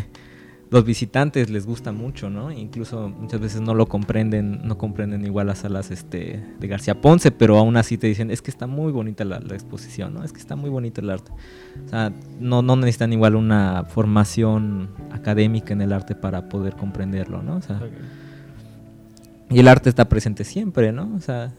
los 0.70 0.84
visitantes 0.84 1.48
les 1.48 1.66
gusta 1.66 1.92
mucho, 1.92 2.28
¿no? 2.28 2.52
Incluso 2.52 3.08
muchas 3.08 3.40
veces 3.40 3.60
no 3.60 3.74
lo 3.74 3.86
comprenden, 3.86 4.66
no 4.66 4.76
comprenden 4.76 5.24
igual 5.24 5.46
las 5.46 5.60
salas 5.60 5.90
este, 5.90 6.44
de 6.58 6.68
García 6.68 7.00
Ponce, 7.00 7.30
pero 7.30 7.56
aún 7.58 7.76
así 7.76 7.96
te 7.96 8.06
dicen, 8.06 8.30
es 8.30 8.42
que 8.42 8.50
está 8.50 8.66
muy 8.66 8.92
bonita 8.92 9.24
la, 9.24 9.40
la 9.40 9.54
exposición, 9.54 10.14
¿no? 10.14 10.24
Es 10.24 10.32
que 10.32 10.40
está 10.40 10.56
muy 10.56 10.68
bonito 10.68 11.00
el 11.00 11.10
arte. 11.10 11.32
O 11.86 11.88
sea, 11.88 12.12
no, 12.38 12.60
no 12.60 12.76
necesitan 12.76 13.12
igual 13.12 13.34
una 13.34 13.84
formación 13.84 14.90
académica 15.10 15.72
en 15.72 15.80
el 15.80 15.92
arte 15.92 16.14
para 16.14 16.48
poder 16.48 16.76
comprenderlo, 16.76 17.42
¿no? 17.42 17.56
O 17.56 17.62
sea, 17.62 17.80
y 19.50 19.60
el 19.60 19.68
arte 19.68 19.88
está 19.88 20.08
presente 20.08 20.44
siempre, 20.44 20.92
¿no? 20.92 21.14
O 21.16 21.20
sea, 21.20 21.52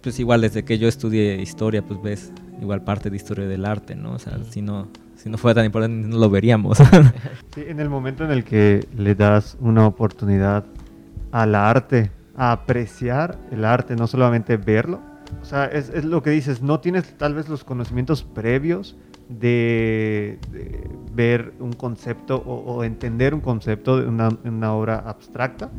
pues 0.00 0.20
igual 0.20 0.42
desde 0.42 0.64
que 0.64 0.78
yo 0.78 0.86
estudié 0.86 1.42
historia, 1.42 1.82
pues 1.82 2.00
ves 2.00 2.32
igual 2.60 2.84
parte 2.84 3.10
de 3.10 3.16
historia 3.16 3.48
del 3.48 3.64
arte, 3.64 3.96
¿no? 3.96 4.12
O 4.12 4.18
sea, 4.20 4.38
si 4.50 4.62
no, 4.62 4.88
si 5.18 5.28
no 5.28 5.36
fuera 5.36 5.56
tan 5.56 5.66
importante 5.66 6.08
no 6.08 6.16
lo 6.16 6.30
veríamos. 6.30 6.78
Sí, 7.54 7.64
en 7.66 7.80
el 7.80 7.88
momento 7.88 8.24
en 8.24 8.30
el 8.30 8.44
que 8.44 8.86
le 8.96 9.14
das 9.14 9.56
una 9.60 9.86
oportunidad 9.86 10.64
al 11.32 11.54
arte, 11.54 12.12
a 12.36 12.52
apreciar 12.52 13.36
el 13.50 13.64
arte, 13.64 13.96
no 13.96 14.06
solamente 14.06 14.56
verlo. 14.56 15.00
O 15.42 15.44
sea, 15.44 15.64
es, 15.64 15.88
es 15.88 16.04
lo 16.04 16.22
que 16.22 16.30
dices, 16.30 16.62
no 16.62 16.78
tienes 16.78 17.18
tal 17.18 17.34
vez 17.34 17.48
los 17.48 17.64
conocimientos 17.64 18.22
previos 18.22 18.96
de, 19.28 20.38
de 20.52 20.88
ver 21.12 21.52
un 21.58 21.72
concepto 21.72 22.36
o, 22.36 22.74
o 22.74 22.84
entender 22.84 23.34
un 23.34 23.40
concepto 23.40 24.00
de 24.00 24.06
una, 24.06 24.28
una 24.44 24.72
obra 24.72 25.02
abstracta, 25.04 25.70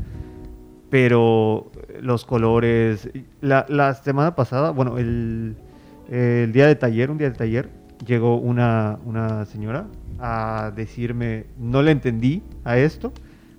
pero 0.89 1.71
los 2.01 2.25
colores, 2.25 3.09
la, 3.41 3.65
la 3.69 3.93
semana 3.93 4.35
pasada, 4.35 4.71
bueno, 4.71 4.97
el, 4.97 5.55
el 6.09 6.51
día 6.51 6.67
de 6.67 6.75
taller, 6.75 7.09
un 7.09 7.17
día 7.17 7.29
de 7.29 7.37
taller, 7.37 7.78
llegó 8.05 8.37
una, 8.37 8.97
una 9.05 9.45
señora 9.45 9.87
a 10.19 10.71
decirme, 10.75 11.45
no 11.57 11.81
le 11.81 11.91
entendí 11.91 12.43
a 12.63 12.77
esto, 12.77 13.13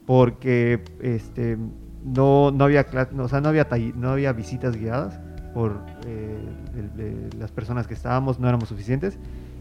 porque 0.06 0.82
este, 1.00 1.56
no, 2.04 2.50
no, 2.50 2.64
había, 2.64 2.86
no, 3.12 3.24
o 3.24 3.28
sea, 3.28 3.40
no, 3.40 3.48
había 3.48 3.66
no 3.96 4.10
había 4.10 4.32
visitas 4.32 4.76
guiadas 4.76 5.18
por 5.54 5.80
eh, 6.06 6.38
el- 6.74 7.00
el- 7.00 7.30
las 7.38 7.50
personas 7.52 7.86
que 7.86 7.94
estábamos, 7.94 8.38
no 8.38 8.48
éramos 8.48 8.68
suficientes. 8.68 9.18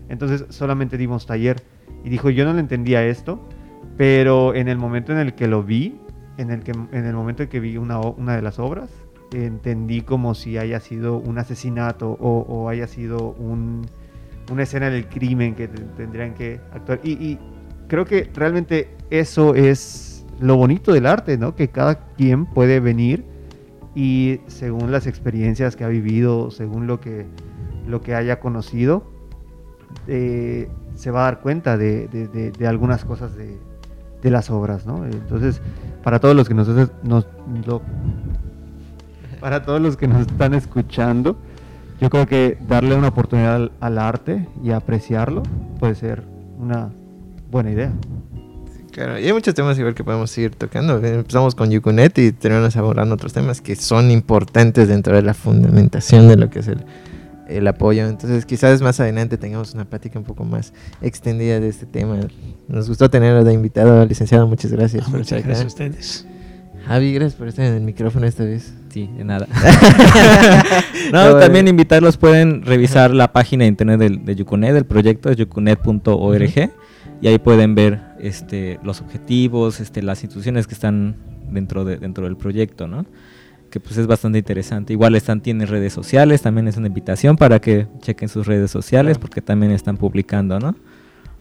Entonces 0.08 0.46
solamente 0.50 0.98
dimos 0.98 1.26
taller. 1.26 1.62
Y 2.04 2.10
dijo, 2.10 2.30
yo 2.30 2.46
no 2.46 2.54
le 2.54 2.60
entendía 2.62 3.06
esto, 3.06 3.40
pero 3.98 4.56
en 4.56 4.68
el 4.68 4.78
momento 4.78 5.12
en 5.12 5.20
el 5.20 5.34
que 5.36 5.48
lo 5.48 5.64
vi, 5.64 6.00
en 6.38 6.52
el, 6.52 6.62
que, 6.64 6.72
en 6.72 7.06
el 7.06 7.14
momento 7.14 7.44
en 7.44 7.50
que 7.50 7.60
vi 7.60 7.78
una, 7.78 8.00
una 8.00 8.36
de 8.36 8.42
las 8.42 8.60
obras, 8.60 8.90
entendí 9.34 10.02
como 10.02 10.34
si 10.34 10.58
haya 10.58 10.80
sido 10.80 11.18
un 11.18 11.38
asesinato 11.38 12.12
o, 12.20 12.40
o 12.48 12.70
haya 12.70 12.88
sido 12.88 13.32
un, 13.34 13.86
una 14.52 14.64
escena 14.64 14.90
del 14.90 15.08
crimen 15.08 15.56
que 15.56 15.68
te- 15.68 15.82
tendrían 15.98 16.34
que 16.34 16.60
actuar. 16.74 17.00
Y, 17.04 17.38
creo 17.88 18.06
que 18.06 18.30
realmente 18.36 18.96
eso 19.10 19.56
es 19.56 20.26
lo 20.40 20.56
bonito 20.56 20.94
del 20.94 21.06
arte, 21.08 21.38
¿no? 21.38 21.56
Que 21.56 21.70
cada 21.70 22.00
quien 22.16 22.46
puede 22.46 22.80
venir 22.80 23.26
y 23.96 24.42
según 24.48 24.92
las 24.92 25.08
experiencias 25.08 25.76
que 25.76 25.84
ha 25.84 25.88
vivido, 25.88 26.52
según 26.52 26.86
lo 26.88 27.00
que, 27.02 27.26
lo 27.88 28.02
que 28.02 28.14
haya 28.16 28.40
conocido, 28.40 29.04
eh, 30.08 30.70
se 30.96 31.10
va 31.12 31.22
a 31.22 31.24
dar 31.26 31.40
cuenta 31.42 31.78
de, 31.78 32.08
de- 32.10 32.28
de- 32.28 32.52
de 32.52 32.68
algunas 32.68 33.04
cosas 33.06 33.36
de, 33.36 33.58
las 34.30 34.50
obras, 34.52 34.86
¿no? 34.86 35.06
Entonces, 35.06 35.62
para 36.04 36.20
todos 36.20 36.36
los 36.36 36.48
que 36.48 36.54
nos, 36.54 36.68
para 39.40 39.64
todos 39.64 39.82
los 39.82 39.96
que 39.98 40.08
nos 40.08 40.22
están 40.28 40.54
escuchando, 40.54 41.38
yo 42.02 42.10
creo 42.10 42.26
que 42.28 42.58
darle 42.68 42.96
una 42.96 43.10
oportunidad 43.10 43.56
al, 43.56 43.72
al 43.80 43.98
arte 43.98 44.48
y 44.64 44.72
apreciarlo 44.72 45.44
puede 45.80 45.96
ser 45.96 46.24
una 46.60 46.90
buena 47.52 47.72
idea. 47.72 47.92
Claro, 48.92 49.20
y 49.20 49.26
hay 49.26 49.34
muchos 49.34 49.54
temas 49.54 49.78
igual 49.78 49.94
que 49.94 50.04
podemos 50.04 50.32
seguir 50.32 50.56
tocando. 50.56 50.98
Empezamos 50.98 51.56
con 51.56 51.70
Yukunet 51.70 52.18
y 52.18 52.32
terminamos 52.32 52.76
abordando 52.76 53.16
otros 53.16 53.34
temas 53.34 53.62
que 53.62 53.76
son 53.76 54.12
importantes 54.12 54.88
dentro 54.88 55.16
de 55.16 55.22
la 55.22 55.34
fundamentación 55.34 56.28
de 56.28 56.38
lo 56.38 56.50
que 56.50 56.60
es 56.60 56.68
el, 56.68 56.84
el 57.48 57.68
apoyo. 57.68 58.08
Entonces, 58.08 58.46
quizás 58.46 58.82
más 58.82 59.00
adelante 59.00 59.38
tengamos 59.38 59.74
una 59.74 59.86
plática 59.86 60.18
un 60.18 60.26
poco 60.26 60.44
más 60.44 60.74
extendida 61.02 61.60
de 61.60 61.70
este 61.70 61.86
tema. 61.86 62.18
Nos 62.68 62.88
gustó 62.88 63.10
tenerlo 63.10 63.44
de 63.44 63.54
invitado, 63.54 64.06
licenciado. 64.06 64.48
Muchas 64.48 64.72
gracias 64.72 65.04
por 65.06 65.20
Muchas 65.20 65.40
estar 65.40 65.44
gracias 65.44 65.66
a 65.66 65.68
ustedes. 65.68 66.26
Javi, 66.88 67.14
gracias 67.14 67.36
por 67.36 67.48
estar 67.48 67.66
en 67.66 67.76
el 67.76 67.82
micrófono 67.82 68.26
esta 68.26 68.44
vez. 68.44 68.74
Sí, 68.90 69.10
de 69.18 69.24
nada. 69.24 69.48
No, 71.12 71.38
también 71.38 71.68
invitarlos, 71.68 72.18
pueden 72.18 72.64
revisar 72.64 73.14
la 73.14 73.32
página 73.32 73.64
de 73.64 73.70
internet 73.70 74.00
del, 74.00 74.26
de 74.26 74.36
Yucunet, 74.36 74.74
del 74.74 74.86
proyecto 74.86 75.30
es 75.30 75.38
yucunet.org 75.38 76.72
y 77.22 77.28
ahí 77.28 77.40
pueden 77.40 77.74
ver 77.76 78.02
este, 78.20 78.80
los 78.84 79.02
objetivos, 79.02 79.80
este, 79.80 80.02
las 80.02 80.24
instituciones 80.24 80.68
que 80.68 80.74
están 80.74 81.16
dentro, 81.52 81.84
de, 81.84 81.98
dentro 81.98 82.26
del 82.26 82.38
proyecto, 82.38 82.88
¿no? 82.88 83.06
Que 83.72 83.80
pues 83.80 83.98
es 83.98 84.08
bastante 84.08 84.38
interesante. 84.38 84.94
Igual 84.94 85.16
están, 85.16 85.42
tienen 85.42 85.68
redes 85.68 85.94
sociales, 85.94 86.42
también 86.42 86.68
es 86.68 86.78
una 86.78 86.88
invitación 86.88 87.36
para 87.38 87.60
que 87.60 87.88
chequen 88.02 88.30
sus 88.30 88.46
redes 88.48 88.72
sociales 88.72 89.18
Claro. 89.18 89.22
porque 89.22 89.42
también 89.42 89.72
están 89.72 89.98
publicando, 89.98 90.60
¿no? 90.60 90.76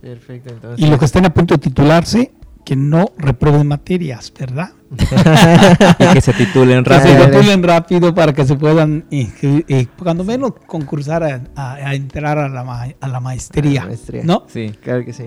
Perfecto, 0.01 0.51
entonces. 0.55 0.85
Y 0.85 0.89
los 0.89 0.99
que 0.99 1.05
estén 1.05 1.27
a 1.27 1.35
punto 1.35 1.55
de 1.55 1.59
titularse, 1.59 2.33
que 2.69 2.77
no 2.77 3.13
reprueben 3.17 3.67
materias, 3.67 4.31
¿verdad? 4.39 4.73
Y 5.99 6.07
que 6.13 6.21
se 6.21 6.35
titulen 6.35 6.85
Que 6.85 6.91
se 6.95 6.99
rápido. 7.17 7.31
Titulen 7.31 7.63
rápido 7.63 8.15
para 8.15 8.35
que 8.35 8.45
se 8.45 8.57
puedan, 8.57 9.09
inscri- 9.09 9.65
eh, 9.69 9.87
cuando 9.99 10.23
menos, 10.23 10.53
concursar 10.67 11.23
a, 11.25 11.41
a- 11.57 11.75
a 11.77 11.95
entrar 11.95 12.37
a 12.37 12.47
la, 12.51 12.65
ma- 12.65 12.89
a 13.01 13.09
la 13.09 13.21
maestría. 13.21 13.81
A 13.81 13.85
la 13.85 13.89
maestría. 13.89 14.23
¿No? 14.25 14.45
Sí. 14.49 14.71
Claro 14.83 15.03
que 15.03 15.15
sí. 15.15 15.25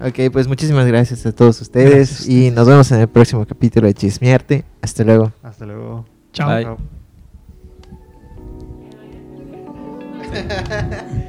Ok, 0.00 0.32
pues 0.32 0.48
muchísimas 0.48 0.86
gracias 0.86 1.26
a 1.26 1.32
todos 1.32 1.60
ustedes 1.60 1.90
Gracias 1.94 2.20
y 2.28 2.32
ustedes. 2.48 2.54
nos 2.54 2.66
vemos 2.66 2.90
en 2.92 3.00
el 3.00 3.08
próximo 3.08 3.44
capítulo 3.44 3.86
de 3.86 3.92
Chismearte. 3.92 4.64
Hasta 4.80 5.04
luego. 5.04 5.32
Hasta 5.42 5.66
luego. 5.66 6.06
Chao. 6.32 6.48
Bye. 6.48 6.64
Chao. 6.64 6.78